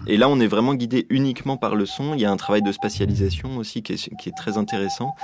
Et 0.07 0.17
là, 0.17 0.29
on 0.29 0.39
est 0.39 0.47
vraiment 0.47 0.75
guidé 0.75 1.07
uniquement 1.11 1.57
par 1.57 1.75
le 1.75 1.87
son. 1.87 2.15
Il 2.15 2.21
y 2.21 2.25
a 2.25 2.31
un 2.31 2.37
travail 2.37 2.63
de 2.63 2.71
spatialisation 2.71 3.57
aussi 3.57 3.83
qui 3.83 3.95
est 3.95 4.37
très 4.37 4.57
intéressant 4.57 5.17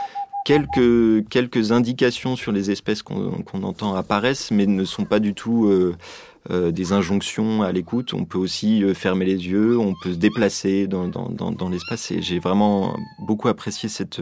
quelques, 0.45 1.29
quelques 1.29 1.73
indications 1.73 2.37
sur 2.37 2.53
les 2.53 2.71
espèces 2.71 3.03
qu'on 3.03 3.63
entend 3.63 3.95
apparaissent, 3.95 4.51
mais 4.51 4.67
ne 4.67 4.85
sont 4.85 5.05
pas 5.05 5.21
du 5.21 5.35
tout 5.35 5.67
euh, 5.67 5.97
des 6.51 6.93
injonctions 6.93 7.63
à 7.63 7.71
l'écoute. 7.73 8.15
On 8.15 8.25
peut 8.25 8.39
aussi 8.39 8.83
fermer 8.95 9.25
les 9.25 9.47
yeux, 9.47 9.79
on 9.79 9.95
peut 10.03 10.13
se 10.13 10.19
déplacer 10.19 10.87
dans, 10.89 11.69
l'espace. 11.71 12.11
Et 12.11 12.21
j'ai 12.21 12.39
vraiment 12.39 12.97
beaucoup 13.21 13.49
apprécié 13.49 13.89
cette, 13.89 14.21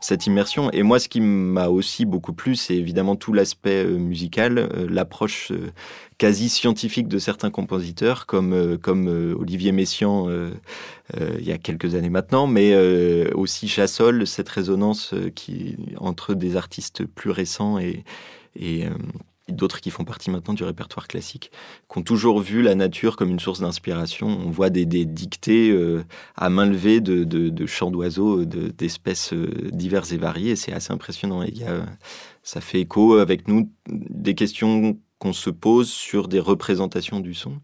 cette 0.00 0.26
immersion. 0.26 0.70
Et 0.72 0.82
moi, 0.82 0.98
ce 0.98 1.08
qui 1.08 1.20
m'a 1.20 1.68
aussi 1.68 2.04
beaucoup 2.04 2.32
plu, 2.32 2.54
c'est 2.54 2.76
évidemment 2.76 3.16
tout 3.16 3.32
l'aspect 3.32 3.84
musical, 3.84 4.68
l'approche 4.88 5.52
quasi 6.18 6.48
scientifique 6.48 7.06
de 7.06 7.18
certains 7.18 7.50
compositeurs, 7.50 8.26
comme, 8.26 8.52
euh, 8.52 8.76
euh, 8.88 9.34
Olivier 9.38 9.72
Messiaen 9.72 10.28
euh, 10.28 10.50
il 11.38 11.46
y 11.46 11.52
a 11.52 11.58
quelques 11.58 11.94
années 11.94 12.10
maintenant, 12.10 12.46
mais 12.46 12.76
aussi 13.32 13.66
Chassol, 13.66 14.26
cette 14.26 14.48
résonance 14.50 15.14
qui, 15.34 15.76
entre 15.96 16.34
des 16.34 16.56
artistes 16.56 17.06
plus 17.06 17.30
récents 17.30 17.78
et 17.78 18.04
d'autres 19.48 19.80
qui 19.80 19.90
font 19.90 20.04
partie 20.04 20.30
maintenant 20.30 20.54
du 20.54 20.64
répertoire 20.64 21.08
classique, 21.08 21.50
qui 21.90 21.98
ont 21.98 22.02
toujours 22.02 22.40
vu 22.40 22.62
la 22.62 22.74
nature 22.74 23.16
comme 23.16 23.30
une 23.30 23.40
source 23.40 23.60
d'inspiration. 23.60 24.26
On 24.26 24.50
voit 24.50 24.70
des, 24.70 24.84
dictées 24.86 25.76
à 26.36 26.50
main 26.50 26.66
levée 26.66 27.00
de, 27.00 27.66
chants 27.66 27.90
d'oiseaux 27.90 28.44
d'espèces 28.44 29.32
diverses 29.72 30.12
et 30.12 30.18
variées. 30.18 30.56
C'est 30.56 30.72
assez 30.72 30.92
impressionnant. 30.92 31.42
a, 31.42 31.46
ça 32.42 32.60
fait 32.60 32.80
écho 32.80 33.14
avec 33.14 33.48
nous 33.48 33.70
des 33.88 34.34
questions 34.34 34.98
qu'on 35.18 35.32
se 35.32 35.50
pose 35.50 35.90
sur 35.90 36.28
des 36.28 36.40
représentations 36.40 37.20
du 37.20 37.34
son. 37.34 37.60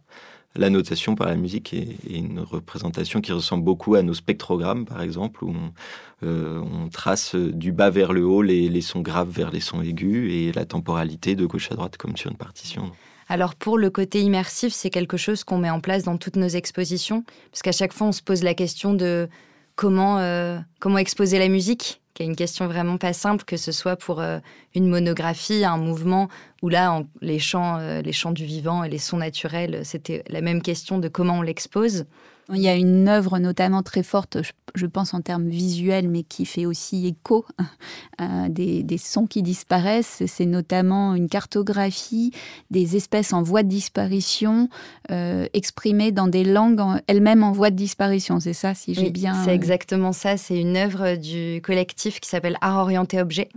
La 0.57 0.71
notation 0.71 1.17
par 1.17 1.27
la 1.27 1.35
musique 1.35 1.75
est, 1.75 1.97
une 2.09 2.39
représentation 2.39 3.21
qui 3.21 3.33
ressemble 3.33 3.65
beaucoup 3.65 3.97
à 3.97 4.03
nos 4.03 4.15
spectrogrammes, 4.15 4.85
par 4.85 5.03
exemple, 5.03 5.45
où 5.45 5.51
on, 5.51 5.73
euh, 6.23 6.63
trace 6.93 7.35
du 7.35 7.73
bas 7.73 7.91
vers 7.91 8.13
le 8.13 8.25
haut 8.25 8.41
les, 8.41 8.81
sons 8.81 9.01
graves 9.01 9.31
vers 9.31 9.51
les 9.51 9.61
sons 9.61 9.83
aigus 9.83 10.33
et 10.33 10.53
la 10.53 10.65
temporalité 10.65 11.35
de 11.35 11.45
gauche 11.45 11.73
à 11.73 11.75
droite 11.75 11.97
comme 11.97 12.17
sur 12.17 12.31
une 12.31 12.37
partition. 12.37 12.93
Alors 13.29 13.55
pour 13.55 13.79
le 13.79 13.91
côté 13.91 14.21
immersif, 14.21 14.73
c'est 14.73 14.91
quelque 14.91 15.17
chose 15.17 15.45
qu'on 15.45 15.59
met 15.59 15.71
en 15.71 15.81
place 15.81 16.05
dans 16.05 16.19
toutes 16.19 16.37
nos 16.37 16.49
expositions, 16.49 17.25
parce 17.51 17.63
qu'à 17.63 17.73
chaque 17.73 17.93
fois 17.93 18.07
on 18.07 18.13
se 18.13 18.23
pose 18.23 18.43
la 18.43 18.55
question 18.55 18.95
de 18.95 19.29
comment, 19.77 20.19
euh, 20.19 20.59
comment 20.79 20.99
exposer 20.99 21.39
la 21.39 21.49
musique? 21.49 22.01
Qui 22.15 22.23
est 22.23 22.27
une 22.27 22.37
question 22.37 22.67
vraiment 22.67 22.97
pas 22.97 23.13
simple, 23.13 23.45
que 23.45 23.57
ce 23.57 23.73
soit 23.73 23.97
pour 23.97 24.21
euh, 24.21 24.39
une 24.75 24.89
monographie, 24.89 25.65
un 25.65 25.77
mouvement, 25.77 26.29
ou 26.63 26.69
là, 26.69 27.03
les, 27.21 27.41
chants, 27.41 27.79
euh, 27.79 28.01
les 28.03 28.13
chants 28.13 28.31
du 28.31 28.45
vivant 28.45 28.85
et 28.85 28.89
les 28.89 28.99
sons 28.99 29.17
naturels, 29.17 29.81
c'était 29.85 30.23
la 30.29 30.41
même 30.41 30.63
question 30.63 30.99
de 30.99 31.09
comment 31.09 31.39
on 31.39 31.43
l'expose. 31.43 32.07
Il 32.53 32.61
y 32.61 32.69
a 32.69 32.75
une 32.75 33.09
œuvre 33.09 33.39
notamment 33.39 33.83
très 33.83 34.03
forte, 34.03 34.37
je 34.75 34.87
pense 34.87 35.15
en 35.15 35.23
termes 35.23 35.49
visuels, 35.49 36.09
mais 36.09 36.25
qui 36.25 36.45
fait 36.45 36.67
aussi 36.67 37.07
écho 37.07 37.47
euh, 38.21 38.49
des, 38.51 38.99
sons 38.99 39.27
qui 39.27 39.43
disparaissent. 39.43 40.23
C'est 40.27 40.45
notamment 40.45 41.15
une 41.15 41.29
cartographie 41.29 42.33
des 42.71 42.97
espèces 42.97 43.33
en 43.33 43.43
voie 43.43 43.63
de 43.63 43.69
disparition 43.69 44.69
euh, 45.11 45.47
exprimées 45.55 46.13
dans 46.13 46.29
des 46.29 46.45
langues 46.45 46.83
elles-mêmes 47.07 47.43
en 47.43 47.53
voie 47.53 47.71
de 47.71 47.77
disparition. 47.77 48.41
C'est 48.41 48.53
ça, 48.53 48.75
si 48.75 48.95
j'ai 48.95 49.11
bien. 49.11 49.43
C'est 49.45 49.51
euh, 49.51 49.55
exactement 49.55 50.13
ça. 50.13 50.37
C'est 50.37 50.61
une 50.61 50.77
œuvre 50.77 51.17
du 51.17 51.63
collectif 51.63 52.21
qui 52.21 52.29
s'appelle 52.29 52.59
Art 52.61 52.79
Orienté 52.79 53.21
Objet. 53.21 53.49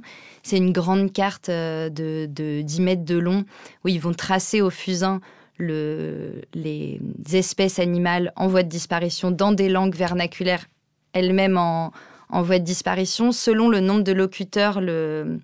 C'est 0.43 0.57
une 0.57 0.71
grande 0.71 1.11
carte 1.11 1.49
de, 1.49 1.89
de 2.25 2.61
10 2.61 2.81
mètres 2.81 3.05
de 3.05 3.17
long 3.17 3.43
où 3.83 3.89
ils 3.89 3.99
vont 3.99 4.13
tracer 4.13 4.61
au 4.61 4.69
fusain 4.69 5.19
le, 5.57 6.41
les 6.53 6.99
espèces 7.33 7.79
animales 7.79 8.31
en 8.35 8.47
voie 8.47 8.63
de 8.63 8.69
disparition 8.69 9.31
dans 9.31 9.51
des 9.51 9.69
langues 9.69 9.95
vernaculaires 9.95 10.67
elles-mêmes 11.13 11.57
en, 11.57 11.91
voie 12.29 12.59
de 12.59 12.63
disparition. 12.63 13.31
Selon 13.31 13.69
le 13.69 13.79
nombre 13.79 14.03
de 14.03 14.11
locuteurs, 14.11 14.81
le, 14.81 15.39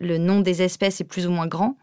le 0.00 0.18
nom 0.18 0.40
des 0.40 0.62
espèces 0.62 1.00
est 1.00 1.04
plus 1.04 1.26
ou 1.26 1.30
moins 1.30 1.46
grand. 1.46 1.76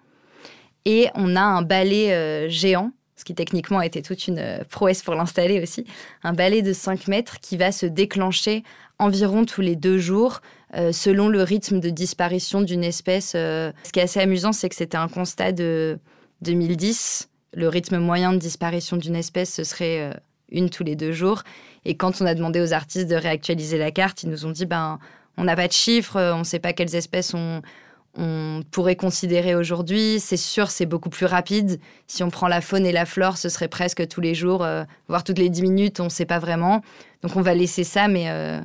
Et 0.85 1.07
on 1.15 1.35
a 1.35 1.41
un 1.41 1.61
balai 1.61 2.13
euh, 2.13 2.49
géant, 2.49 2.91
ce 3.15 3.23
qui 3.23 3.35
techniquement 3.35 3.81
été 3.81 4.01
toute 4.01 4.27
une 4.27 4.39
euh, 4.39 4.63
prouesse 4.69 5.03
pour 5.03 5.15
l'installer 5.15 5.61
aussi, 5.61 5.85
un 6.23 6.33
balai 6.33 6.61
de 6.61 6.73
5 6.73 7.07
mètres 7.07 7.39
qui 7.39 7.57
va 7.57 7.71
se 7.71 7.85
déclencher 7.85 8.63
environ 8.97 9.45
tous 9.45 9.61
les 9.61 9.75
deux 9.75 9.97
jours 9.97 10.41
euh, 10.75 10.91
selon 10.91 11.29
le 11.29 11.43
rythme 11.43 11.79
de 11.79 11.89
disparition 11.89 12.61
d'une 12.61 12.83
espèce. 12.83 13.31
ce 13.31 13.91
qui 13.91 13.99
est 13.99 14.03
assez 14.03 14.19
amusant, 14.19 14.51
c'est 14.51 14.69
que 14.69 14.75
c'était 14.75 14.97
un 14.97 15.07
constat 15.07 15.51
de 15.51 15.99
2010 16.41 17.28
le 17.53 17.67
rythme 17.67 17.97
moyen 17.97 18.33
de 18.33 18.37
disparition 18.37 18.97
d'une 18.97 19.15
espèce, 19.15 19.53
ce 19.53 19.63
serait 19.63 19.99
euh, 19.99 20.13
une 20.51 20.69
tous 20.69 20.83
les 20.83 20.95
deux 20.95 21.11
jours. 21.11 21.43
Et 21.85 21.95
quand 21.95 22.21
on 22.21 22.25
a 22.25 22.35
demandé 22.35 22.61
aux 22.61 22.73
artistes 22.73 23.07
de 23.07 23.15
réactualiser 23.15 23.77
la 23.77 23.91
carte, 23.91 24.23
ils 24.23 24.29
nous 24.29 24.45
ont 24.45 24.51
dit 24.51 24.65
ben, 24.65 24.99
on 25.37 25.45
n'a 25.45 25.55
pas 25.55 25.67
de 25.67 25.73
chiffres, 25.73 26.19
on 26.19 26.39
ne 26.39 26.43
sait 26.43 26.59
pas 26.59 26.73
quelles 26.73 26.95
espèces 26.95 27.33
on, 27.33 27.61
pourrait 28.71 28.97
considérer 28.97 29.55
aujourd'hui. 29.55 30.19
C'est 30.19 30.35
sûr, 30.35 30.71
c'est 30.71 30.87
beaucoup 30.87 31.09
plus 31.09 31.25
rapide. 31.25 31.79
Si 32.07 32.21
on 32.21 32.29
prend 32.29 32.49
la 32.49 32.59
faune 32.59 32.85
et 32.85 32.91
la 32.91 33.05
flore, 33.05 33.37
ce 33.37 33.47
serait 33.47 33.69
presque 33.69 34.05
tous 34.09 34.19
les 34.19 34.35
jours, 34.35 34.61
euh, 34.61 34.83
voire 35.07 35.23
toutes 35.23 35.37
les 35.37 35.47
dix 35.47 35.61
minutes, 35.61 36.01
on 36.01 36.05
ne 36.05 36.09
sait 36.09 36.25
pas 36.25 36.39
vraiment. 36.39 36.81
Donc 37.21 37.37
on 37.37 37.41
va 37.41 37.53
laisser 37.53 37.85
ça, 37.85 38.09
mais 38.09 38.25
euh, 38.27 38.59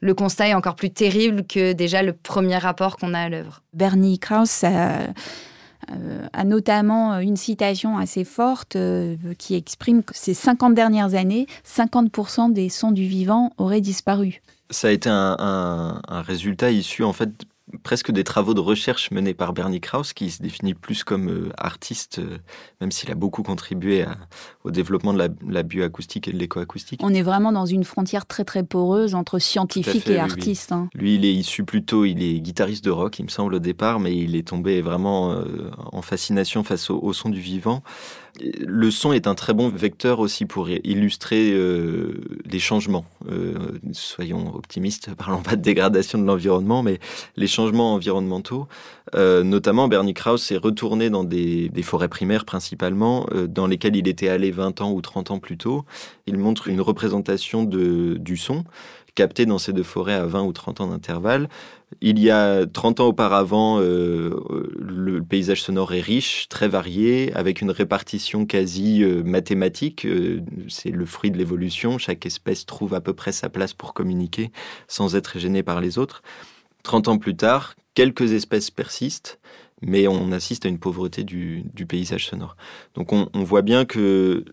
le 0.00 0.14
constat 0.14 0.48
est 0.48 0.54
encore 0.54 0.76
plus 0.76 0.90
terrible 0.90 1.44
que 1.44 1.72
déjà 1.72 2.02
le 2.04 2.12
premier 2.12 2.58
rapport 2.58 2.98
qu'on 2.98 3.12
a 3.12 3.20
à 3.20 3.28
l'œuvre. 3.28 3.62
Bernie 3.72 4.20
Krauss, 4.20 4.64
a 6.32 6.44
notamment 6.44 7.18
une 7.18 7.36
citation 7.36 7.98
assez 7.98 8.24
forte 8.24 8.76
euh, 8.76 9.16
qui 9.38 9.54
exprime 9.54 10.02
que 10.02 10.12
ces 10.14 10.34
50 10.34 10.74
dernières 10.74 11.14
années, 11.14 11.46
50% 11.66 12.52
des 12.52 12.68
sons 12.68 12.92
du 12.92 13.06
vivant 13.06 13.52
auraient 13.58 13.80
disparu. 13.80 14.42
Ça 14.70 14.88
a 14.88 14.90
été 14.92 15.08
un, 15.10 16.00
un 16.06 16.22
résultat 16.22 16.70
issu 16.70 17.02
en 17.02 17.12
fait 17.12 17.30
presque 17.82 18.10
des 18.10 18.24
travaux 18.24 18.54
de 18.54 18.60
recherche 18.60 19.10
menés 19.10 19.34
par 19.34 19.52
Bernie 19.52 19.80
Krauss, 19.80 20.12
qui 20.12 20.30
se 20.30 20.42
définit 20.42 20.74
plus 20.74 21.04
comme 21.04 21.28
euh, 21.28 21.48
artiste, 21.56 22.18
euh, 22.18 22.38
même 22.80 22.90
s'il 22.90 23.10
a 23.10 23.14
beaucoup 23.14 23.42
contribué 23.42 24.04
au 24.64 24.70
développement 24.70 25.12
de 25.12 25.28
la, 25.48 25.62
bioacoustique 25.62 26.28
et 26.28 26.32
de 26.32 26.38
l'écoacoustique. 26.38 27.00
On 27.02 27.14
est 27.14 27.22
vraiment 27.22 27.52
dans 27.52 27.66
une 27.66 27.84
frontière 27.84 28.26
très 28.26 28.44
très 28.44 28.62
poreuse 28.62 29.14
entre 29.14 29.38
scientifique 29.38 30.08
et 30.08 30.18
artiste. 30.18 30.72
Hein. 30.72 30.88
Lui, 30.94 31.16
il 31.16 31.24
est 31.24 31.32
issu 31.32 31.64
plutôt, 31.64 32.04
il 32.04 32.22
est 32.22 32.40
guitariste 32.40 32.84
de 32.84 32.90
rock, 32.90 33.18
il 33.18 33.24
me 33.24 33.30
semble 33.30 33.54
au 33.54 33.58
départ, 33.58 34.00
mais 34.00 34.16
il 34.16 34.36
est 34.36 34.48
tombé 34.48 34.80
vraiment 34.80 35.32
euh, 35.32 35.70
en 35.92 36.02
fascination 36.02 36.64
face 36.64 36.90
au 36.90 37.12
son 37.12 37.28
du 37.28 37.40
vivant. 37.40 37.82
Le 38.38 38.90
son 38.90 39.12
est 39.12 39.26
un 39.26 39.34
très 39.34 39.52
bon 39.54 39.68
vecteur 39.68 40.20
aussi 40.20 40.46
pour 40.46 40.70
illustrer 40.70 41.52
euh, 41.52 42.20
les 42.44 42.58
changements. 42.58 43.04
Euh, 43.30 43.54
soyons 43.92 44.54
optimistes, 44.54 45.14
parlons 45.18 45.42
pas 45.42 45.56
de 45.56 45.62
dégradation 45.62 46.18
de 46.18 46.24
l'environnement, 46.24 46.82
mais 46.82 47.00
les 47.36 47.46
changements 47.46 47.94
environnementaux. 47.94 48.68
Euh, 49.14 49.42
notamment, 49.42 49.88
Bernie 49.88 50.14
Krauss 50.14 50.50
est 50.52 50.56
retourné 50.56 51.10
dans 51.10 51.24
des, 51.24 51.70
forêts 51.82 52.08
primaires 52.08 52.44
principalement, 52.44 53.26
dans 53.48 53.66
lesquelles 53.66 53.96
il 53.96 54.06
était 54.06 54.28
allé 54.28 54.50
20 54.50 54.80
ans 54.82 54.92
ou 54.92 55.00
30 55.00 55.32
ans 55.32 55.38
plus 55.38 55.56
tôt. 55.56 55.84
Il 56.26 56.38
montre 56.38 56.68
une 56.68 56.80
représentation 56.80 57.64
du 57.64 58.36
son 58.36 58.64
capté 59.14 59.46
dans 59.46 59.58
ces 59.58 59.72
deux 59.72 59.82
forêts 59.82 60.14
à 60.14 60.26
20 60.26 60.42
ou 60.42 60.52
30 60.52 60.80
ans 60.80 60.86
d'intervalle. 60.88 61.48
Il 62.00 62.18
y 62.20 62.30
a 62.30 62.66
30 62.66 63.00
ans 63.00 63.08
auparavant, 63.08 63.80
euh, 63.80 64.30
le 64.78 65.22
paysage 65.22 65.62
sonore 65.62 65.92
est 65.92 66.00
riche, 66.00 66.48
très 66.48 66.68
varié, 66.68 67.32
avec 67.34 67.60
une 67.60 67.70
répartition 67.70 68.46
quasi 68.46 69.02
euh, 69.02 69.24
mathématique. 69.24 70.04
Euh, 70.06 70.40
c'est 70.68 70.90
le 70.90 71.04
fruit 71.04 71.30
de 71.30 71.38
l'évolution. 71.38 71.98
Chaque 71.98 72.24
espèce 72.26 72.64
trouve 72.64 72.94
à 72.94 73.00
peu 73.00 73.12
près 73.12 73.32
sa 73.32 73.48
place 73.48 73.74
pour 73.74 73.92
communiquer 73.92 74.50
sans 74.86 75.16
être 75.16 75.38
gênée 75.38 75.64
par 75.64 75.80
les 75.80 75.98
autres. 75.98 76.22
30 76.84 77.08
ans 77.08 77.18
plus 77.18 77.36
tard, 77.36 77.74
quelques 77.94 78.32
espèces 78.32 78.70
persistent, 78.70 79.40
mais 79.82 80.06
on 80.06 80.30
assiste 80.32 80.66
à 80.66 80.68
une 80.68 80.78
pauvreté 80.78 81.24
du, 81.24 81.64
paysage 81.88 82.26
sonore. 82.28 82.56
Donc 82.94 83.12
on, 83.12 83.28
on 83.34 83.42
voit 83.42 83.62
bien 83.62 83.84
que 83.84 84.44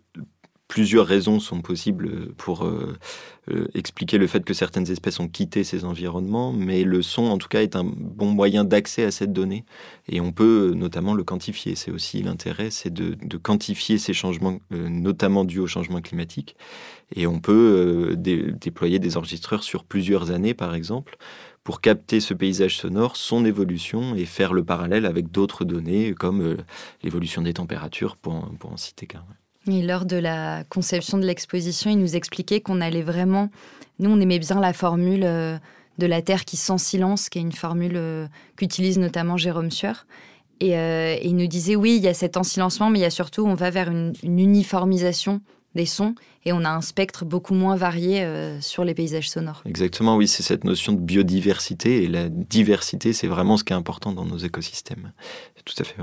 plusieurs 0.67 1.07
raisons 1.07 1.39
sont 1.39 1.61
possibles 1.61 2.33
pour 2.33 2.65
euh, 2.65 2.97
euh, 3.49 3.67
expliquer 3.73 4.17
le 4.17 4.27
fait 4.27 4.43
que 4.43 4.53
certaines 4.53 4.89
espèces 4.91 5.19
ont 5.19 5.29
quitté 5.29 5.63
ces 5.63 5.85
environnements, 5.85 6.51
mais 6.51 6.83
le 6.83 7.01
son, 7.01 7.23
en 7.23 7.37
tout 7.37 7.47
cas, 7.47 7.61
est 7.61 7.75
un 7.75 7.85
bon 7.85 8.31
moyen 8.31 8.65
d'accès 8.65 9.05
à 9.05 9.11
cette 9.11 9.31
donnée. 9.31 9.63
Et 10.09 10.19
on 10.19 10.31
peut 10.31 10.71
euh, 10.71 10.75
notamment 10.75 11.13
le 11.13 11.23
quantifier. 11.23 11.75
C'est 11.75 11.91
aussi 11.91 12.21
l'intérêt, 12.21 12.69
c'est 12.69 12.93
de, 12.93 13.15
quantifier 13.37 13.97
ces 13.97 14.13
changements, 14.13 14.59
notamment 14.71 15.45
dus 15.45 15.59
au 15.59 15.67
changement 15.67 16.01
climatique. 16.01 16.55
Et 17.15 17.27
on 17.27 17.39
peut 17.39 18.15
déployer 18.17 18.99
des 18.99 19.15
enregistreurs 19.15 19.63
sur 19.63 19.85
plusieurs 19.85 20.31
années, 20.31 20.53
par 20.53 20.75
exemple, 20.75 21.17
pour 21.63 21.81
capter 21.81 22.19
ce 22.19 22.33
paysage 22.33 22.77
sonore, 22.77 23.15
son 23.15 23.45
évolution, 23.45 24.15
et 24.15 24.25
faire 24.25 24.53
le 24.53 24.65
parallèle 24.65 25.05
avec 25.05 25.31
d'autres 25.31 25.63
données, 25.65 26.13
comme 26.13 26.57
l'évolution 27.03 27.41
des 27.41 27.53
températures, 27.53 28.17
pour, 28.17 28.49
pour 28.59 28.71
en 28.73 28.77
citer 28.77 29.05
qu'un. 29.05 29.23
Et 29.67 29.81
lors 29.81 30.05
de 30.05 30.15
la 30.15 30.63
conception 30.69 31.17
de 31.17 31.25
l'exposition, 31.25 31.89
il 31.89 31.99
nous 31.99 32.15
expliquait 32.15 32.61
qu'on 32.61 32.79
allait 32.79 33.01
vraiment. 33.01 33.49
Nous, 33.99 34.09
on 34.09 34.19
aimait 34.19 34.39
bien 34.39 34.59
la 34.59 34.73
formule 34.73 35.23
euh, 35.23 35.57
de 35.97 36.05
la 36.05 36.21
Terre 36.21 36.45
qui 36.45 36.57
sent 36.57 36.77
silence, 36.77 37.29
qui 37.29 37.39
est 37.39 37.41
une 37.41 37.51
formule 37.51 37.95
euh, 37.95 38.27
qu'utilise 38.55 38.97
notamment 38.97 39.37
Jérôme 39.37 39.71
Sueur. 39.71 40.05
Euh, 40.63 41.15
et, 41.19 41.27
il 41.27 41.35
nous 41.35 41.47
disait 41.47 41.75
oui, 41.75 41.97
il 41.97 42.03
y 42.03 42.07
a 42.07 42.13
cet 42.13 42.37
ensilencement, 42.37 42.89
mais 42.89 42.99
il 42.99 43.01
y 43.01 43.05
a 43.05 43.09
surtout, 43.09 43.45
on 43.45 43.55
va 43.55 43.69
vers 43.69 43.89
une, 43.89 44.13
uniformisation 44.23 45.41
des 45.75 45.85
sons 45.85 46.15
et 46.45 46.53
on 46.53 46.63
a 46.63 46.69
un 46.69 46.81
spectre 46.81 47.25
beaucoup 47.25 47.53
moins 47.53 47.75
varié 47.75 48.25
sur 48.61 48.83
les 48.83 48.95
paysages 48.95 49.29
sonores. 49.29 49.61
Exactement, 49.65 50.15
oui, 50.15 50.27
c'est 50.27 50.41
cette 50.41 50.63
notion 50.63 50.93
de 50.93 50.99
biodiversité 50.99 52.03
et 52.03 52.07
la 52.07 52.29
diversité, 52.29 53.13
c'est 53.13 53.27
vraiment 53.27 53.57
ce 53.57 53.63
qui 53.63 53.73
est 53.73 53.75
important 53.75 54.11
dans 54.11 54.25
nos 54.25 54.37
écosystèmes. 54.37 55.11
Tout 55.65 55.75
à 55.77 55.83
fait. 55.83 55.97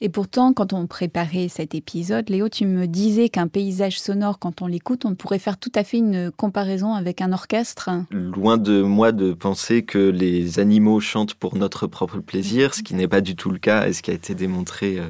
Et 0.00 0.08
pourtant, 0.08 0.52
quand 0.52 0.72
on 0.72 0.86
préparait 0.86 1.48
cet 1.48 1.74
épisode, 1.74 2.30
Léo, 2.30 2.48
tu 2.48 2.66
me 2.66 2.86
disais 2.86 3.28
qu'un 3.28 3.48
paysage 3.48 3.98
sonore, 3.98 4.38
quand 4.38 4.62
on 4.62 4.68
l'écoute, 4.68 5.04
on 5.04 5.16
pourrait 5.16 5.40
faire 5.40 5.58
tout 5.58 5.72
à 5.74 5.82
fait 5.82 5.98
une 5.98 6.30
comparaison 6.30 6.94
avec 6.94 7.20
un 7.20 7.32
orchestre. 7.32 7.90
Loin 8.12 8.58
de 8.58 8.82
moi 8.82 9.10
de 9.10 9.32
penser 9.32 9.82
que 9.82 9.98
les 9.98 10.60
animaux 10.60 11.00
chantent 11.00 11.34
pour 11.34 11.56
notre 11.56 11.88
propre 11.88 12.18
plaisir, 12.18 12.74
ce 12.74 12.84
qui 12.84 12.94
n'est 12.94 13.08
pas 13.08 13.20
du 13.20 13.34
tout 13.34 13.50
le 13.50 13.58
cas 13.58 13.88
et 13.88 13.92
ce 13.92 14.02
qui 14.02 14.12
a 14.12 14.14
été 14.14 14.36
démontré 14.36 14.98
euh, 14.98 15.08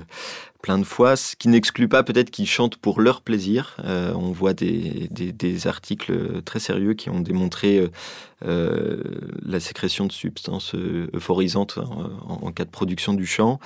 plein 0.60 0.78
de 0.78 0.84
fois, 0.84 1.14
ce 1.14 1.36
qui 1.36 1.48
n'exclut 1.48 1.88
pas 1.88 2.02
peut-être 2.02 2.30
qu'ils 2.30 2.48
chantent 2.48 2.76
pour 2.76 3.00
leur 3.00 3.20
plaisir. 3.20 3.76
Euh, 3.84 4.12
on 4.14 4.32
voit 4.32 4.54
des, 4.54 5.08
des, 5.10 5.66
articles 5.68 6.42
très 6.42 6.58
sérieux 6.58 6.94
qui 6.94 7.10
ont 7.10 7.20
démontré 7.20 7.78
euh, 7.78 7.88
euh, 8.44 9.02
la 9.44 9.60
sécrétion 9.60 10.06
de 10.06 10.12
substances 10.12 10.74
euphorisantes 11.14 11.78
en, 11.78 12.50
cas 12.50 12.64
de 12.64 12.70
production 12.70 13.14
du 13.14 13.26
chant. 13.26 13.60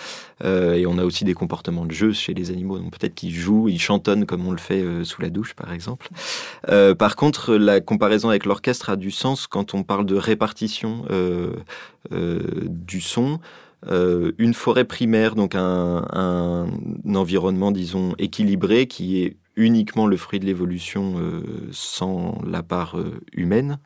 et 0.45 0.85
on 0.87 0.99
a 0.99 1.05
aussi 1.05 1.25
des 1.25 1.35
comportements 1.35 1.87
de 1.87 1.93
jeu 1.93 2.13
chez 2.13 2.35
les 2.35 2.51
animaux. 2.51 2.79
Donc 2.79 2.93
peut-être 2.99 3.15
qu'ils 3.15 3.35
jouent, 3.35 3.69
ils 3.69 3.81
chantonnent 3.81 4.27
comme 4.27 4.47
on 4.47 4.53
le 4.53 4.59
fait 4.59 4.85
sous 5.05 5.23
la 5.23 5.31
douche, 5.31 5.55
par 5.55 5.73
exemple. 5.73 6.09
par 6.99 7.17
contre, 7.17 7.55
la 7.55 7.81
comparaison 7.81 8.29
avec 8.29 8.45
l'orchestre 8.45 8.91
a 8.91 8.97
du 8.97 9.11
sens 9.11 9.47
quand 9.47 9.75
on 9.75 9.83
parle 9.83 10.07
de 10.07 10.17
répartition 10.17 11.05
du 12.11 13.01
son. 13.01 13.41
Euh, 13.89 14.33
une 14.39 14.55
forêt 14.55 14.85
primaire, 14.85 15.35
donc 15.35 15.55
un, 15.55 16.67
environnement, 17.15 17.73
disons, 17.73 18.15
équilibré 18.19 18.87
qui 18.87 19.23
est 19.23 19.37
uniquement 19.55 20.07
le 20.07 20.17
fruit 20.17 20.41
de 20.41 20.47
l'évolution 20.47 21.17
euh, 21.19 21.43
sans 21.73 22.41
la 22.47 22.63
part 22.63 22.99
euh, 22.99 23.21
humaine. 23.35 23.79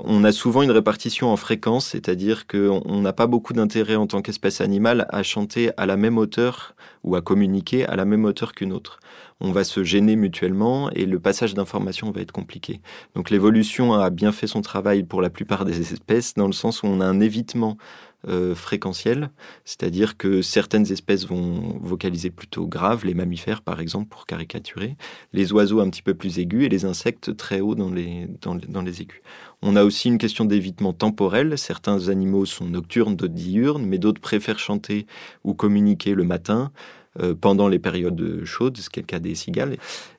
On 0.00 0.24
a 0.24 0.32
souvent 0.32 0.62
une 0.62 0.72
répartition 0.72 1.30
en 1.30 1.36
fréquence, 1.36 1.86
c'est-à-dire 1.88 2.48
qu'on 2.48 3.00
n'a 3.00 3.12
pas 3.12 3.28
beaucoup 3.28 3.52
d'intérêt 3.52 3.94
en 3.94 4.08
tant 4.08 4.22
qu'espèce 4.22 4.60
animale 4.60 5.06
à 5.10 5.22
chanter 5.22 5.70
à 5.76 5.86
la 5.86 5.96
même 5.96 6.18
hauteur 6.18 6.74
ou 7.04 7.14
à 7.14 7.22
communiquer 7.22 7.86
à 7.86 7.94
la 7.94 8.04
même 8.04 8.24
hauteur 8.24 8.54
qu'une 8.54 8.72
autre. 8.72 8.98
On 9.40 9.52
va 9.52 9.62
se 9.62 9.84
gêner 9.84 10.16
mutuellement 10.16 10.90
et 10.90 11.06
le 11.06 11.20
passage 11.20 11.54
d'informations 11.54 12.10
va 12.10 12.20
être 12.20 12.32
compliqué. 12.32 12.80
Donc 13.14 13.30
l'évolution 13.30 13.94
a 13.94 14.10
bien 14.10 14.32
fait 14.32 14.46
son 14.46 14.62
travail 14.62 15.04
pour 15.04 15.22
la 15.22 15.30
plupart 15.30 15.64
des 15.64 15.80
espèces 15.80 16.34
dans 16.34 16.46
le 16.46 16.52
sens 16.52 16.82
où 16.82 16.86
on 16.86 17.00
a 17.00 17.06
un 17.06 17.20
évitement 17.20 17.76
euh, 18.26 18.54
fréquentiel, 18.54 19.30
c'est-à-dire 19.64 20.16
que 20.16 20.40
certaines 20.40 20.90
espèces 20.90 21.26
vont 21.26 21.78
vocaliser 21.82 22.30
plutôt 22.30 22.66
grave, 22.66 23.04
les 23.04 23.12
mammifères 23.12 23.60
par 23.60 23.80
exemple 23.80 24.08
pour 24.08 24.24
caricaturer, 24.24 24.96
les 25.34 25.52
oiseaux 25.52 25.80
un 25.80 25.90
petit 25.90 26.00
peu 26.00 26.14
plus 26.14 26.38
aigus 26.38 26.64
et 26.64 26.68
les 26.70 26.86
insectes 26.86 27.36
très 27.36 27.60
hauts 27.60 27.74
dans 27.74 27.90
les, 27.90 28.26
dans, 28.40 28.86
aigus. 28.86 29.20
On 29.60 29.76
a 29.76 29.84
aussi 29.84 30.08
une 30.08 30.16
question 30.16 30.46
d'évitement 30.46 30.94
temporel, 30.94 31.58
certains 31.58 32.08
animaux 32.08 32.46
sont 32.46 32.64
nocturnes, 32.64 33.14
d'autres 33.14 33.34
diurnes, 33.34 33.84
mais 33.84 33.98
d'autres 33.98 34.22
préfèrent 34.22 34.58
chanter 34.58 35.06
ou 35.44 35.52
communiquer 35.52 36.14
le 36.14 36.24
matin 36.24 36.72
euh, 37.20 37.34
pendant 37.34 37.68
les 37.68 37.78
périodes 37.78 38.42
chaudes, 38.44 38.78
ce 38.78 38.88
qui 38.88 39.00
est 39.00 39.02
le 39.02 39.06
cas 39.06 39.18
des 39.18 39.34
cigales, 39.34 39.76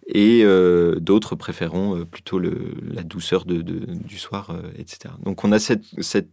et 0.07 0.41
euh, 0.43 0.99
d'autres 0.99 1.35
préféreront 1.35 2.05
plutôt 2.05 2.37
la 2.37 3.03
douceur 3.03 3.45
du 3.45 4.17
soir, 4.19 4.55
etc. 4.77 5.13
Donc 5.23 5.43
on 5.43 5.51
a 5.51 5.57
cette 5.57 6.29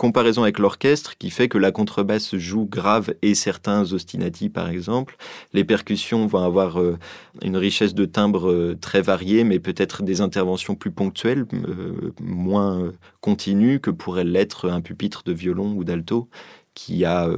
comparaison 0.00 0.44
avec 0.44 0.58
l'orchestre 0.58 1.18
qui 1.18 1.28
fait 1.28 1.48
que 1.48 1.58
la 1.58 1.72
contrebasse 1.72 2.34
joue 2.34 2.64
grave 2.64 3.12
et 3.20 3.34
certains 3.34 3.92
ostinati 3.92 4.48
par 4.48 4.70
exemple. 4.70 5.18
Les 5.52 5.62
percussions 5.62 6.26
vont 6.26 6.42
avoir 6.42 6.80
euh, 6.80 6.96
une 7.42 7.58
richesse 7.58 7.92
de 7.92 8.06
timbres 8.06 8.50
euh, 8.50 8.78
très 8.80 9.02
variée 9.02 9.44
mais 9.44 9.58
peut-être 9.58 10.02
des 10.02 10.22
interventions 10.22 10.74
plus 10.74 10.90
ponctuelles, 10.90 11.44
euh, 11.52 12.14
moins 12.18 12.92
continues 13.20 13.78
que 13.78 13.90
pourrait 13.90 14.24
l'être 14.24 14.70
un 14.70 14.80
pupitre 14.80 15.22
de 15.22 15.34
violon 15.34 15.74
ou 15.74 15.84
d'alto 15.84 16.30
qui 16.72 17.04
a, 17.04 17.28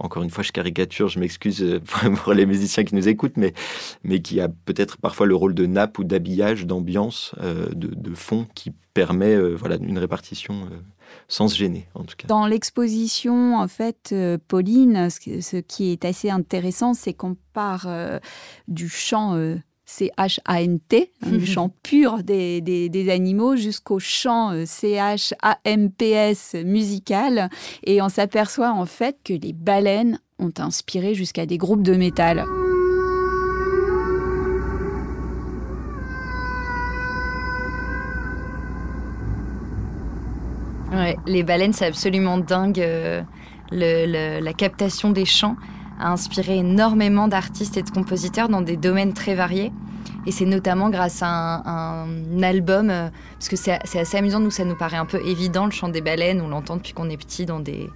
encore 0.00 0.22
une 0.22 0.30
fois, 0.30 0.42
je 0.42 0.50
caricature, 0.50 1.08
je 1.08 1.20
m'excuse 1.20 1.78
pour 2.24 2.32
les 2.32 2.46
musiciens 2.46 2.84
qui 2.84 2.94
nous 2.94 3.06
écoutent, 3.06 3.36
mais, 3.36 3.52
qui 4.22 4.40
a 4.40 4.48
peut-être 4.48 4.96
parfois 4.96 5.26
le 5.26 5.36
rôle 5.36 5.54
de 5.54 5.66
nappe 5.66 5.98
ou 5.98 6.04
d'habillage, 6.04 6.66
d'ambiance, 6.66 7.34
de, 7.38 7.94
de, 7.94 8.14
fond, 8.14 8.46
qui 8.54 8.72
permet 8.98 9.36
voilà, 9.54 9.76
une 9.76 9.98
répartition 9.98 10.68
sans 11.28 11.48
se 11.48 11.56
gêner 11.56 11.88
en 11.94 12.04
tout 12.04 12.16
cas. 12.16 12.26
Dans 12.26 12.46
l'exposition, 12.46 13.56
en 13.56 13.68
fait, 13.68 14.10
euh, 14.12 14.38
Pauline, 14.48 15.08
ce, 15.10 15.60
qui 15.60 15.92
est 15.92 16.04
assez 16.04 16.30
intéressant, 16.30 16.94
c'est 16.94 17.12
qu'on 17.12 17.36
part 17.52 17.86
euh, 17.86 18.18
du 18.66 18.88
chant 18.88 19.34
euh, 19.34 19.56
C-H-A-N-T, 19.84 21.12
hein, 21.22 21.30
du 21.30 21.46
chant 21.54 21.74
pur 21.82 22.22
des, 22.22 22.60
des, 22.60 23.10
animaux, 23.10 23.56
jusqu'au 23.56 23.98
chant 23.98 24.52
C-H-A-M-P-S 24.66 26.56
musical. 26.64 27.50
Et 27.84 28.02
on 28.02 28.08
s'aperçoit 28.08 28.72
en 28.72 28.86
fait 28.86 29.16
que 29.24 29.32
les 29.32 29.52
baleines 29.52 30.20
ont 30.38 30.52
inspiré 30.58 31.14
jusqu'à 31.14 31.46
des 31.46 31.58
groupes 31.58 31.82
de 31.82 31.94
métal. 31.94 32.44
Les 41.26 41.42
baleines, 41.42 41.72
c'est 41.72 41.86
absolument 41.86 42.38
dingue. 42.38 42.80
Euh, 42.80 43.22
la 43.70 44.52
captation 44.52 45.10
des 45.10 45.24
chants 45.24 45.56
a 46.00 46.10
inspiré 46.10 46.58
énormément 46.58 47.28
d'artistes 47.28 47.76
et 47.76 47.82
de 47.82 47.90
compositeurs 47.90 48.48
dans 48.48 48.60
des 48.60 48.76
domaines 48.76 49.12
très 49.12 49.34
variés. 49.34 49.72
Et 50.26 50.30
c'est 50.30 50.44
notamment 50.44 50.90
grâce 50.90 51.20
à 51.22 51.62
un, 51.64 52.42
album, 52.42 52.90
euh, 52.90 53.08
parce 53.32 53.48
que 53.48 53.56
c'est 53.56 53.78
assez 53.98 54.16
amusant, 54.16 54.40
nous 54.40 54.50
ça 54.50 54.64
nous 54.64 54.76
paraît 54.76 54.96
un 54.96 55.06
peu 55.06 55.20
évident, 55.24 55.64
le 55.64 55.70
chant 55.70 55.88
des 55.88 56.00
baleines, 56.00 56.40
on 56.40 56.48
l'entend 56.48 56.76
depuis 56.76 56.92
qu'on 56.92 57.08
est 57.08 57.16
petit 57.16 57.46
dans 57.46 57.60
des, 57.60 57.88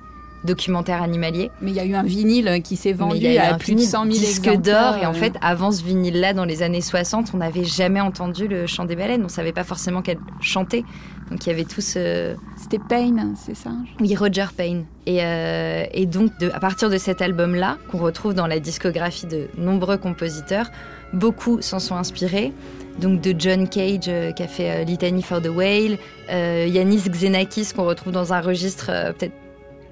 documentaire 0.45 1.03
animalier. 1.03 1.51
Mais 1.61 1.71
il 1.71 1.77
y 1.77 1.81
a 1.81 1.85
eu 1.85 1.95
un 1.95 2.03
vinyle 2.03 2.61
qui 2.63 2.77
s'est 2.77 2.93
vendu 2.93 3.37
à 3.37 3.55
plus 3.55 3.75
de 3.75 3.81
100 3.81 4.05
000 4.05 4.09
disques 4.09 4.57
d'or. 4.61 4.97
Et 4.97 5.07
en 5.07 5.15
fait, 5.15 5.35
avant 5.41 5.71
ce 5.71 5.83
vinyle-là, 5.83 6.35
dans 6.35 6.45
les 6.45 6.63
années 6.63 6.81
60, 6.81 7.33
on 7.35 7.39
n'avait 7.39 7.65
jamais 7.65 8.01
entendu 8.01 8.49
le 8.49 8.67
chant 8.67 8.85
des 8.85 8.97
baleines. 8.97 9.25
On 9.25 9.29
savait 9.29 9.53
pas 9.53 9.65
forcément 9.65 10.03
qu'elles 10.03 10.19
chantaient. 10.41 10.85
Donc 11.31 11.47
il 11.47 11.49
y 11.49 11.53
avait 11.53 11.65
tout 11.65 11.81
ce... 11.81 12.35
C'était 12.57 12.79
Payne, 12.79 13.35
c'est 13.37 13.57
ça 13.57 13.71
Oui, 14.01 14.15
Roger 14.15 14.47
Payne. 14.55 14.85
Et, 15.07 15.23
euh, 15.23 15.85
et 15.93 16.05
donc, 16.07 16.37
de, 16.39 16.51
à 16.51 16.61
partir 16.61 16.91
de 16.91 16.99
cet 16.99 17.23
album-là, 17.23 17.79
qu'on 17.91 17.99
retrouve 17.99 18.35
dans 18.35 18.47
la 18.47 18.61
discographie 18.61 19.27
de 19.27 19.49
nombreux 19.57 19.97
compositeurs, 19.97 20.71
beaucoup 21.15 21.63
s'en 21.63 21.79
sont 21.79 21.97
inspirés. 21.97 22.53
Donc 23.01 23.23
de 23.23 23.35
John 23.39 23.67
Cage 23.67 24.05
euh, 24.09 24.33
qui 24.33 24.43
a 24.43 24.47
fait 24.47 24.71
euh, 24.71 24.85
Litany 24.85 25.23
for 25.23 25.41
the 25.41 25.49
Whale, 25.49 25.97
Yanis 26.29 27.09
Xenakis 27.09 27.73
qu'on 27.75 27.85
retrouve 27.85 28.13
dans 28.13 28.35
un 28.35 28.41
registre 28.43 28.87
peut-être 28.87 29.33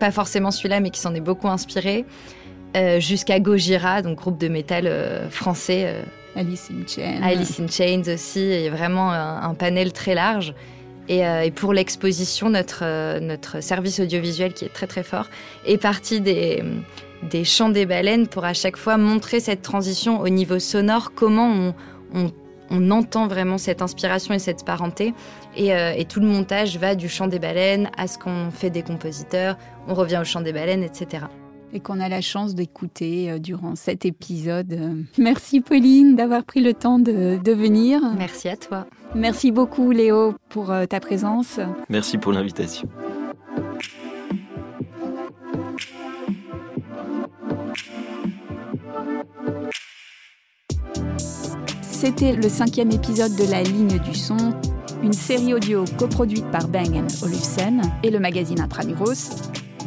pas 0.00 0.10
forcément 0.10 0.50
celui-là, 0.50 0.80
mais 0.80 0.90
qui 0.90 0.98
s'en 0.98 1.14
est 1.14 1.20
beaucoup 1.20 1.46
inspiré, 1.46 2.04
euh, 2.76 2.98
jusqu'à 2.98 3.38
Gojira, 3.38 4.02
donc 4.02 4.18
groupe 4.18 4.38
de 4.38 4.48
métal 4.48 4.86
euh, 4.86 5.30
français. 5.30 5.84
Euh, 5.86 6.02
Alice 6.34 6.68
in 6.70 6.86
Chains. 6.86 7.22
Alice 7.22 7.60
in 7.60 7.68
Chains 7.68 8.12
aussi, 8.12 8.40
il 8.40 8.62
y 8.62 8.66
a 8.66 8.70
vraiment 8.70 9.12
un, 9.12 9.54
panel 9.54 9.92
très 9.92 10.14
large. 10.14 10.54
Et, 11.08 11.24
pour 11.56 11.72
l'exposition, 11.72 12.50
notre, 12.50 13.18
notre 13.18 13.60
service 13.60 13.98
audiovisuel, 13.98 14.52
qui 14.52 14.64
est 14.64 14.72
très 14.72 14.86
très 14.86 15.02
fort, 15.02 15.26
est 15.66 15.76
parti 15.76 16.20
des, 16.20 16.62
des 17.28 17.42
chants 17.42 17.68
des 17.68 17.84
baleines 17.84 18.28
pour 18.28 18.44
à 18.44 18.54
chaque 18.54 18.76
fois 18.76 18.96
montrer 18.96 19.40
cette 19.40 19.62
transition 19.62 20.20
au 20.20 20.28
niveau 20.28 20.60
sonore, 20.60 21.12
comment 21.16 21.48
on, 21.52 21.74
on 22.14 22.30
on 22.70 22.90
entend 22.90 23.26
vraiment 23.26 23.58
cette 23.58 23.82
inspiration 23.82 24.32
et 24.32 24.38
cette 24.38 24.64
parenté. 24.64 25.12
Euh, 25.58 25.92
et, 25.96 26.04
tout 26.04 26.20
le 26.20 26.26
montage 26.26 26.78
va 26.78 26.94
du 26.94 27.08
chant 27.08 27.26
des 27.26 27.38
baleines 27.38 27.90
à 27.96 28.06
ce 28.06 28.18
qu'on 28.18 28.50
fait 28.50 28.70
des 28.70 28.82
compositeurs, 28.82 29.56
on 29.88 29.94
revient 29.94 30.18
au 30.20 30.24
chant 30.24 30.40
des 30.40 30.52
baleines, 30.52 30.82
etc. 30.82 31.24
Et 31.72 31.80
qu'on 31.80 32.00
a 32.00 32.08
la 32.08 32.20
chance 32.20 32.54
d'écouter 32.54 33.30
euh, 33.30 33.38
durant 33.38 33.74
cet 33.76 34.04
épisode. 34.04 35.04
Merci 35.18 35.60
Pauline 35.60 36.16
d'avoir 36.16 36.44
pris 36.44 36.60
le 36.60 36.74
temps 36.74 36.98
de, 36.98 37.38
de, 37.42 37.52
venir. 37.52 38.00
Merci 38.16 38.48
à 38.48 38.56
toi. 38.56 38.86
Merci 39.14 39.50
beaucoup 39.50 39.90
Léo 39.90 40.34
pour 40.48 40.70
euh, 40.70 40.86
ta 40.86 41.00
présence. 41.00 41.58
Merci 41.88 42.18
pour 42.18 42.32
l'invitation. 42.32 42.88
C'était 52.00 52.32
le 52.32 52.48
cinquième 52.48 52.90
épisode 52.92 53.36
de 53.36 53.44
La 53.50 53.62
Ligne 53.62 53.98
du 53.98 54.14
Son, 54.14 54.54
une 55.02 55.12
série 55.12 55.54
audio 55.54 55.84
coproduite 55.98 56.50
par 56.50 56.68
Bang 56.68 57.04
Olufsen 57.22 57.82
et 58.02 58.10
le 58.10 58.20
magazine 58.20 58.60
Intramuros, 58.60 59.30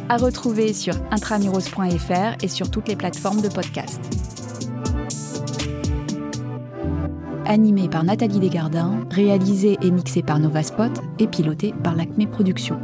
à 0.08 0.16
retrouver 0.16 0.72
sur 0.72 0.94
intramuros.fr 1.10 2.42
et 2.42 2.48
sur 2.48 2.70
toutes 2.70 2.88
les 2.88 2.96
plateformes 2.96 3.40
de 3.40 3.48
podcast. 3.48 4.00
Animé 7.46 7.88
par 7.88 8.04
Nathalie 8.04 8.40
Desgardins, 8.40 9.04
réalisé 9.10 9.78
et 9.82 9.90
mixé 9.90 10.22
par 10.22 10.38
Nova 10.38 10.62
Spot 10.62 10.92
et 11.18 11.26
piloté 11.26 11.74
par 11.82 11.94
l'Acme 11.94 12.26
Productions. 12.26 12.80